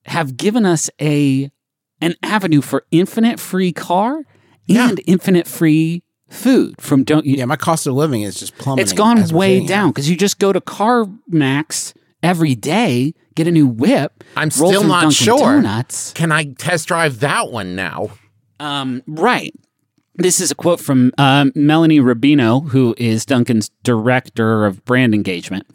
[0.05, 1.51] have given us a
[2.01, 4.23] an avenue for infinite free car
[4.67, 8.83] and infinite free food from don't you Yeah, my cost of living is just plummeting.
[8.83, 11.93] it's gone way down because you just go to CarMax
[12.23, 15.37] every day get a new whip I'm still not Dunkin' sure.
[15.61, 16.11] Donuts.
[16.13, 18.09] Can I test drive that one now?
[18.59, 19.53] Um, right.
[20.15, 25.67] This is a quote from um, Melanie Rubino, who is Dunkin's director of brand engagement.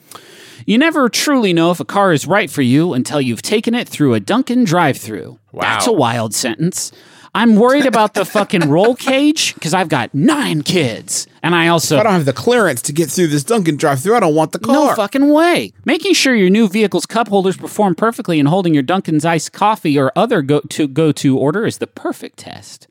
[0.67, 3.89] You never truly know if a car is right for you until you've taken it
[3.89, 5.39] through a Dunkin' drive through.
[5.53, 5.63] Wow.
[5.63, 6.93] That's a wild sentence.
[7.35, 11.29] I'm worried about the fucking roll cage because I've got nine kids.
[11.43, 11.95] And I also.
[11.97, 14.51] If I don't have the clearance to get through this Dunkin' drive-through, I don't want
[14.53, 14.75] the car.
[14.75, 15.73] No fucking way.
[15.85, 19.97] Making sure your new vehicle's cup holders perform perfectly and holding your Dunkin's iced coffee
[19.99, 22.89] or other go to go to order is the perfect test.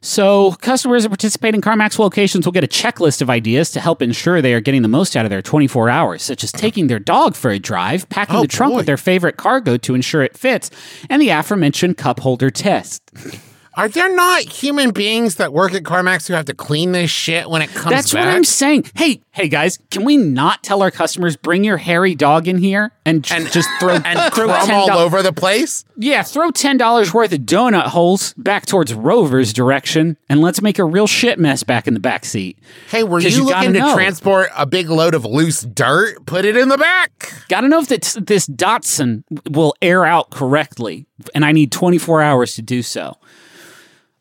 [0.00, 4.40] So, customers at participating CarMax locations will get a checklist of ideas to help ensure
[4.40, 7.34] they are getting the most out of their 24 hours, such as taking their dog
[7.34, 8.76] for a drive, packing Oh, the trunk boy.
[8.76, 10.70] with their favorite cargo to ensure it fits,
[11.10, 13.02] and the aforementioned cup holder test.
[13.78, 17.48] Are there not human beings that work at CarMax who have to clean this shit
[17.48, 18.26] when it comes That's back?
[18.26, 18.90] what I'm saying.
[18.96, 22.90] Hey, hey guys, can we not tell our customers bring your hairy dog in here
[23.06, 25.84] and, j- just throw and throw crumb all over the place?
[25.96, 30.80] Yeah, throw ten dollars worth of donut holes back towards Rover's direction, and let's make
[30.80, 32.58] a real shit mess back in the back seat.
[32.88, 33.94] Hey, were you, you looking to know.
[33.94, 36.26] transport a big load of loose dirt?
[36.26, 37.32] Put it in the back.
[37.48, 41.98] Got to know if that this Datsun will air out correctly, and I need twenty
[41.98, 43.16] four hours to do so.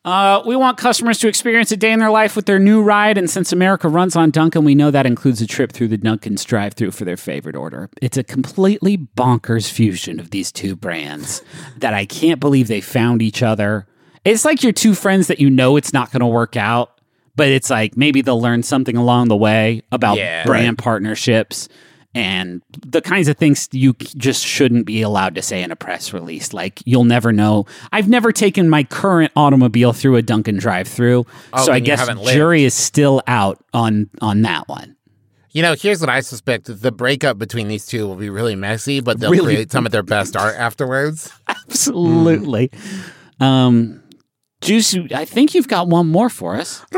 [0.08, 3.18] Uh, we want customers to experience a day in their life with their new ride,
[3.18, 6.46] and since America runs on Dunkin', we know that includes a trip through the Dunkin's
[6.46, 7.90] drive-through for their favorite order.
[8.02, 11.44] It's a completely bonkers fusion of these two brands
[11.76, 13.86] that I can't believe they found each other.
[14.24, 17.02] It's like your two friends that you know it's not going to work out,
[17.36, 20.46] but it's like maybe they'll learn something along the way about Yeah.
[20.46, 21.68] brand partnerships
[22.18, 26.12] and the kinds of things you just shouldn't be allowed to say in a press
[26.14, 26.52] release.
[26.52, 27.66] Like you'll never know.
[27.92, 32.64] I've never taken my current automobile through a Dunkin' drive-through, Oh, so I guess jury
[32.64, 34.96] is still out on on that one.
[35.52, 39.00] You know, here's what I suspect: the breakup between these two will be really messy,
[39.00, 39.54] but they'll Really?
[39.56, 41.32] create some of their best art afterwards.
[41.48, 42.72] Absolutely.
[43.40, 44.04] Um,
[44.62, 46.84] Juice, I think you've got one more for us.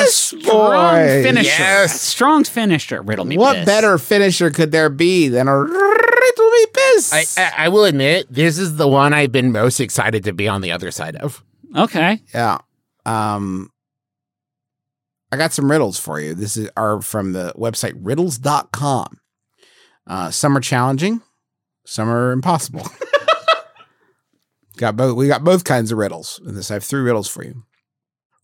[0.00, 1.22] Riddle me Strong boy.
[1.22, 1.48] finisher.
[1.48, 2.00] Yes.
[2.00, 3.02] Strong finisher.
[3.02, 3.36] Riddle me.
[3.38, 3.66] What piss.
[3.66, 7.12] better finisher could there be than a riddle me piss?
[7.12, 10.48] I, I, I will admit, this is the one I've been most excited to be
[10.48, 11.42] on the other side of.
[11.76, 12.20] Okay.
[12.34, 12.58] yeah.
[13.06, 13.70] Um,
[15.32, 16.34] I got some riddles for you.
[16.34, 19.18] This is are from the website riddles.com.
[20.06, 21.22] Uh, some are challenging,
[21.86, 22.84] some are impossible.
[24.76, 26.70] got both we got both kinds of riddles in this.
[26.70, 27.62] I have three riddles for you.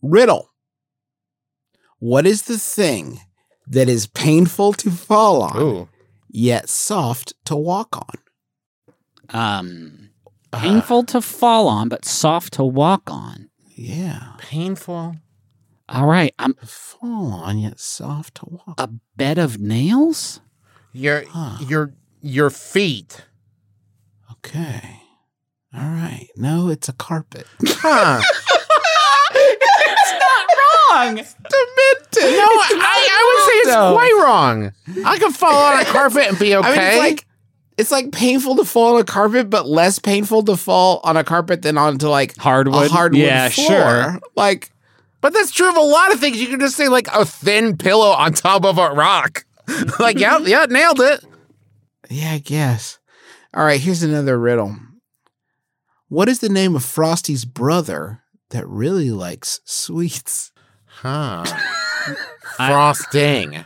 [0.01, 0.49] Riddle.
[1.99, 3.19] What is the thing
[3.67, 5.89] that is painful to fall on, Ooh.
[6.29, 8.19] yet soft to walk on?
[9.29, 10.09] Um,
[10.51, 13.49] painful to fall on, but soft to walk on.
[13.75, 14.33] Yeah.
[14.37, 15.15] Painful.
[15.89, 16.33] All right.
[16.39, 20.39] I'm Fall on, yet soft to walk a bed of nails.
[20.93, 21.57] Your Huh.
[21.67, 23.25] your your feet.
[24.31, 25.01] Okay.
[25.73, 26.27] All right.
[26.35, 27.45] No, it's a carpet.
[27.65, 28.21] Huh.
[30.91, 31.15] Wrong.
[31.15, 33.93] no, I, I would say it's though.
[33.93, 34.71] quite wrong.
[35.05, 36.67] I could fall on a carpet and be okay.
[36.67, 37.25] I mean, it's like
[37.77, 41.23] it's like painful to fall on a carpet, but less painful to fall on a
[41.23, 42.85] carpet than onto like Hardwood.
[42.87, 43.67] a hardwood Yeah, floor.
[43.67, 44.19] sure.
[44.35, 44.71] Like,
[45.21, 46.41] but that's true of a lot of things.
[46.41, 49.45] You can just say like a thin pillow on top of a rock.
[49.99, 51.23] like, yeah, yeah, nailed it.
[52.09, 52.99] yeah, I guess.
[53.53, 54.75] All right, here's another riddle.
[56.09, 58.21] What is the name of Frosty's brother
[58.51, 60.51] that really likes sweets?
[61.01, 61.45] Huh.
[62.55, 63.65] Frosting.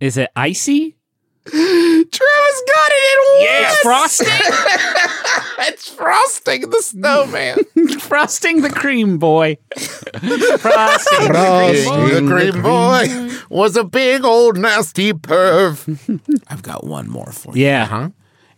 [0.00, 0.96] Is it icy?
[1.44, 3.92] Travis got it in Yes, one.
[3.92, 4.26] Frosting.
[5.66, 7.58] it's frosting the snowman.
[8.00, 9.56] Frosting the cream boy.
[9.76, 10.60] Frosting.
[10.60, 12.08] Frosting.
[12.08, 16.20] The cream boy was a big old nasty perv.
[16.48, 17.64] I've got one more for you.
[17.64, 17.86] Yeah.
[17.86, 18.10] Huh?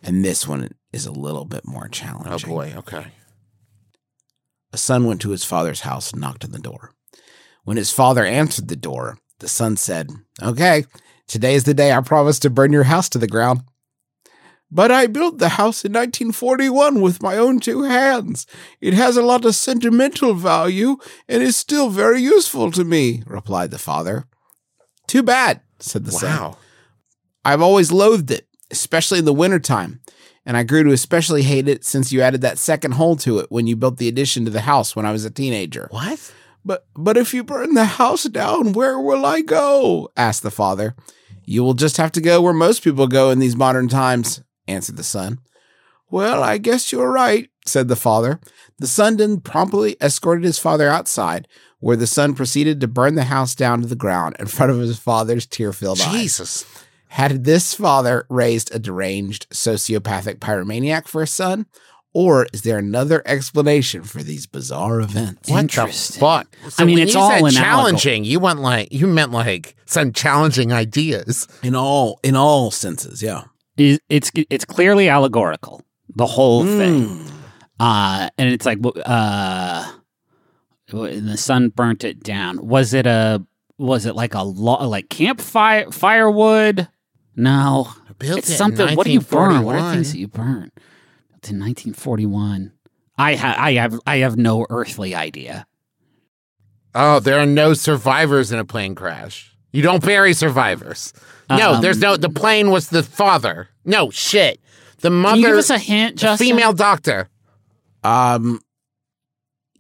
[0.02, 2.32] And this one is a little bit more challenging.
[2.32, 2.74] Oh boy.
[2.76, 3.06] Okay.
[4.72, 6.92] A son went to his father's house and knocked on the door.
[7.64, 10.10] When his father answered the door, the son said,
[10.42, 10.84] Okay,
[11.26, 13.62] today is the day I promised to burn your house to the ground.
[14.70, 18.46] But I built the house in 1941 with my own two hands.
[18.80, 20.96] It has a lot of sentimental value
[21.28, 24.26] and is still very useful to me, replied the father.
[25.08, 26.54] Too bad, said the son.
[27.44, 30.00] I've always loathed it, especially in the wintertime.
[30.46, 33.46] And I grew to especially hate it since you added that second hole to it
[33.50, 35.88] when you built the addition to the house when I was a teenager.
[35.90, 36.32] What?
[36.64, 40.10] But but if you burn the house down, where will I go?
[40.16, 40.94] asked the father.
[41.44, 44.96] You will just have to go where most people go in these modern times, answered
[44.96, 45.40] the son.
[46.10, 48.40] Well, I guess you're right, said the father.
[48.78, 51.48] The son then promptly escorted his father outside,
[51.78, 54.78] where the son proceeded to burn the house down to the ground in front of
[54.78, 56.12] his father's tear-filled eyes.
[56.12, 56.66] Jesus.
[57.08, 61.66] Had this father raised a deranged sociopathic pyromaniac for a son?
[62.12, 65.48] Or is there another explanation for these bizarre events?
[65.48, 66.20] What the Interesting.
[66.20, 66.48] fuck?
[66.78, 68.24] I mean, when it's you all said challenging.
[68.24, 71.46] You went like you meant like some challenging ideas.
[71.62, 73.44] In all in all senses, yeah.
[73.76, 75.82] Is- It's it's clearly allegorical.
[76.16, 76.78] The whole Hmm.
[76.78, 77.24] thing.
[77.78, 79.90] Uh, and it's like, uh,
[80.90, 82.66] the sun burnt it down.
[82.66, 83.42] Was it a?
[83.78, 86.88] Was it like a lo- like campfire firewood?
[87.36, 87.88] No,
[88.18, 88.96] Built it's it in something.
[88.96, 89.62] What do you burn?
[89.62, 89.94] What are 1941.
[89.94, 90.70] things that you burn?
[91.42, 92.72] Built in 1941.
[93.16, 95.66] I ha- I have I have no earthly idea.
[96.94, 99.54] Oh, there are no survivors in a plane crash.
[99.72, 101.12] You don't bury survivors.
[101.48, 102.16] No, Um, there's no.
[102.16, 103.68] The plane was the father.
[103.84, 104.60] No shit.
[105.00, 105.34] The mother.
[105.36, 106.46] Can you give us a hint, the Justin?
[106.48, 107.28] female doctor.
[108.02, 108.60] Um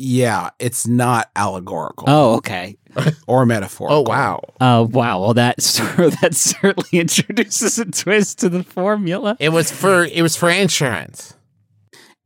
[0.02, 2.78] yeah, it's not allegorical Oh, okay.
[3.26, 3.98] or metaphorical.
[3.98, 4.40] Oh wow.
[4.60, 5.20] Oh, wow.
[5.20, 5.56] Well, that
[6.22, 9.36] that certainly introduces a twist to the formula.
[9.38, 10.04] It was for.
[10.04, 11.34] It was for insurance.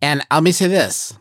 [0.05, 1.15] And let me say this.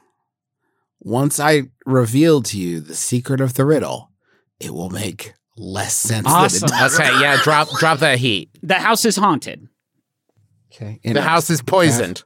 [0.99, 4.11] Once I reveal to you the secret of the riddle,
[4.59, 6.67] it will make less sense Awesome.
[6.67, 6.99] than it does.
[6.99, 7.37] Okay, yeah.
[7.43, 8.49] Drop drop that heat.
[8.61, 9.69] The house is haunted.
[10.73, 10.99] Okay.
[11.03, 12.23] The house is poisoned.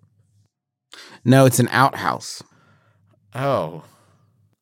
[1.23, 2.41] No, it's an outhouse.
[3.35, 3.83] Oh.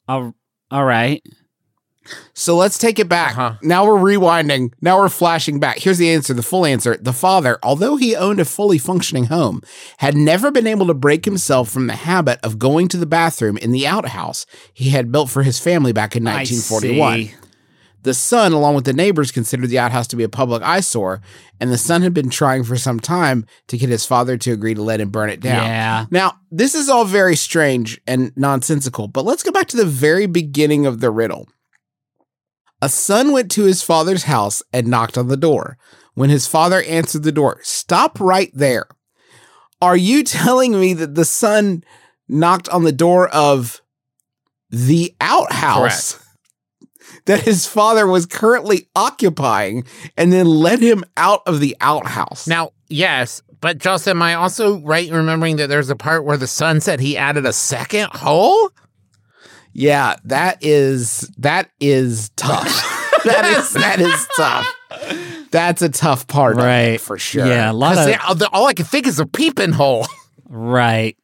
[0.08, 0.34] All,
[0.72, 1.22] all right.
[2.34, 3.38] So let's take it back.
[3.38, 3.58] Uh-huh.
[3.62, 4.74] Now we're rewinding.
[4.82, 5.80] Now we're flashing back.
[5.80, 6.98] Here's the answer, the full answer.
[6.98, 9.62] The father, although he owned a fully functioning home,
[9.98, 13.58] had never been able to break himself from the habit of going to the bathroom
[13.58, 17.18] in the outhouse he had built for his family back in I 1941.
[17.18, 17.36] see.
[18.04, 21.22] The son, along with the neighbors, considered the outhouse to be a public eyesore,
[21.60, 24.76] and the son had been trying for some time to get his father to agree
[24.76, 25.64] to let him burn it down.
[25.66, 26.06] Yeah.
[26.12, 30.28] Now, this is all very strange and nonsensical, but let's go back to the very
[30.28, 31.50] beginning of the riddle.
[32.86, 35.76] A son went to his father's house and knocked on the door.
[36.14, 38.86] When his father answered the door, stop right there.
[39.82, 41.84] Are you telling me that the son
[42.30, 43.82] knocked on the door of
[44.70, 46.24] the outhouse
[47.26, 49.84] that his father was currently occupying
[50.16, 52.46] and then let him out of the outhouse?
[52.46, 56.38] Now, yes, but Joss, am I also right in remembering that there's a part where
[56.38, 58.70] the son said he added a second hole?
[59.78, 62.64] Yeah, that is that is tough.
[63.26, 65.50] that is that is tough.
[65.52, 67.02] That's a tough part, of it, Right.
[67.02, 67.46] for sure.
[67.46, 70.08] Yeah, a lot of all I can think is a peeping hole.
[70.48, 71.18] right.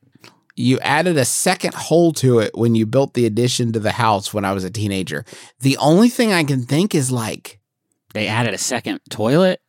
[0.58, 4.34] You added a second hole to it when you built the addition to the house
[4.34, 5.24] when I was a teenager.
[5.62, 7.60] The only thing I can think is like
[8.14, 9.62] They added a second toilet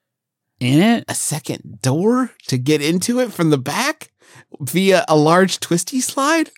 [0.59, 1.05] in it.
[1.09, 4.11] a second door to get into it from the back
[4.61, 6.51] via a large twisty slide.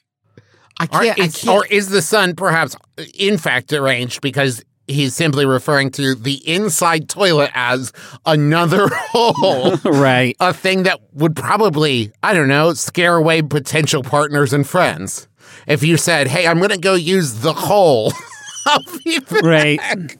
[0.80, 1.20] I Or can't.
[1.20, 1.48] I is, can't.
[1.56, 6.46] or is the son perhaps uh, in fact deranged because he's simply referring to the
[6.48, 7.92] inside toilet as
[8.26, 9.76] another hole?
[9.84, 10.36] right.
[10.40, 15.28] a thing that would probably, I don't know, scare away potential partners and friends.
[15.66, 18.12] If you said, hey, I'm going to go use the hole.
[18.66, 20.16] I'll be back." Right.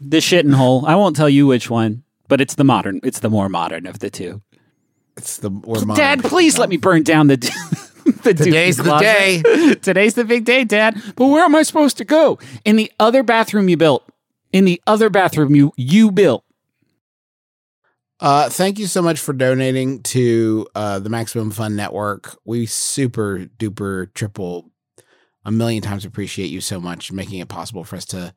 [0.00, 0.84] The shitting hole.
[0.86, 3.00] I won't tell you which one, but it's the modern.
[3.04, 4.40] It's the more modern of the two.
[5.16, 7.36] it's the we're modern Dad, please let me burn down the.
[8.22, 9.04] the Today's the closet.
[9.04, 9.74] day.
[9.82, 11.00] Today's the big day, Dad.
[11.16, 12.38] But where am I supposed to go?
[12.64, 14.08] In the other bathroom you built.
[14.52, 16.44] In the other bathroom you you built.
[18.20, 22.36] Uh, thank you so much for donating to uh, the Maximum Fun Network.
[22.44, 24.70] We super duper triple
[25.44, 28.32] a million times appreciate you so much making it possible for us to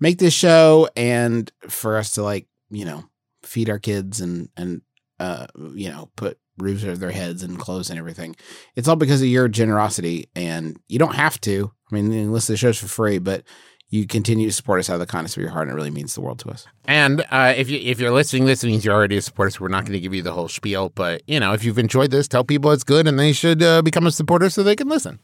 [0.00, 3.04] make this show and for us to like you know
[3.42, 4.82] feed our kids and and
[5.20, 8.36] uh you know put roofs over their heads and clothes and everything.
[8.76, 11.72] It's all because of your generosity, and you don't have to.
[11.90, 13.44] I mean, you can listen to the shows for free, but
[13.90, 15.90] you continue to support us out of the kindness of your heart, and it really
[15.90, 16.66] means the world to us.
[16.84, 19.50] And uh, if you if you're listening, this means you're already a supporter.
[19.50, 21.78] So we're not going to give you the whole spiel, but you know, if you've
[21.78, 24.76] enjoyed this, tell people it's good and they should uh, become a supporter so they
[24.76, 25.18] can listen.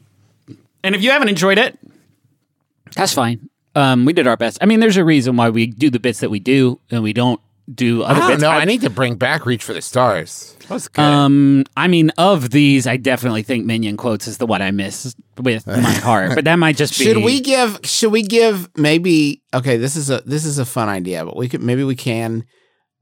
[0.82, 1.78] And if you haven't enjoyed it,
[2.94, 3.48] that's fine.
[3.74, 4.58] Um, we did our best.
[4.60, 7.12] I mean, there's a reason why we do the bits that we do, and we
[7.12, 7.40] don't
[7.72, 8.42] do other I don't bits.
[8.42, 8.50] know.
[8.50, 10.56] I need to bring back Reach for the Stars.
[10.68, 11.02] That's good.
[11.02, 15.14] Um, I mean, of these, I definitely think Minion quotes is the one I miss
[15.38, 17.04] with my heart, but that might just be.
[17.04, 17.80] Should we give?
[17.84, 18.68] Should we give?
[18.76, 19.76] Maybe okay.
[19.76, 22.44] This is a this is a fun idea, but we could maybe we can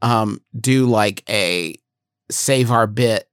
[0.01, 1.75] um do like a
[2.31, 3.29] save our bit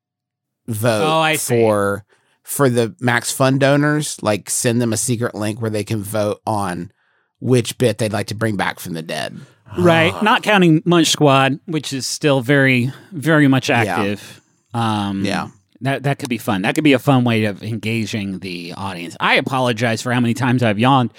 [0.67, 1.55] vote Oh, I see.
[1.55, 2.05] for
[2.43, 4.21] for the Max Fund donors.
[4.23, 6.91] Like send them a secret link where they can vote on
[7.39, 9.39] which bit they'd like to bring back from the dead.
[9.77, 14.41] Right, not counting Munch Squad, which is still very, very much active.
[14.73, 15.49] Um, Yeah.
[15.81, 16.63] that that could be fun.
[16.63, 19.15] That could be a fun way of engaging the audience.
[19.19, 21.11] I apologize for how many times I've yawned.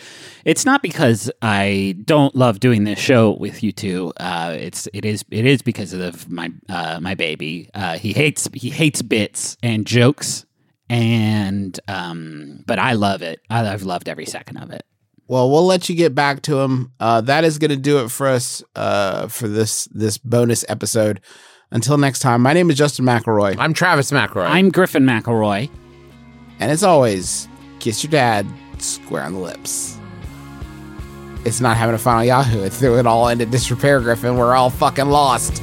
[0.45, 4.13] It's not because I don't love doing this show with you two.
[4.21, 7.71] Uh, it's it is it is because of my uh, my baby.
[7.75, 10.45] Uh, he hates he hates bits and jokes,
[10.91, 13.41] and um, but I love it.
[13.49, 14.85] I, I've loved every second of it.
[15.31, 16.91] Well, we'll let you get back to him.
[16.99, 21.21] Uh, that is going to do it for us uh, for this this bonus episode.
[21.71, 23.55] Until next time, my name is Justin McElroy.
[23.57, 24.47] I'm Travis McElroy.
[24.49, 25.71] I'm Griffin McElroy.
[26.59, 27.47] And as always,
[27.79, 28.45] kiss your dad
[28.79, 30.01] square on the lips.
[31.45, 32.65] It's not having a final Yahoo.
[32.65, 34.37] It threw it all into disrepair, Griffin.
[34.37, 35.63] We're all fucking lost.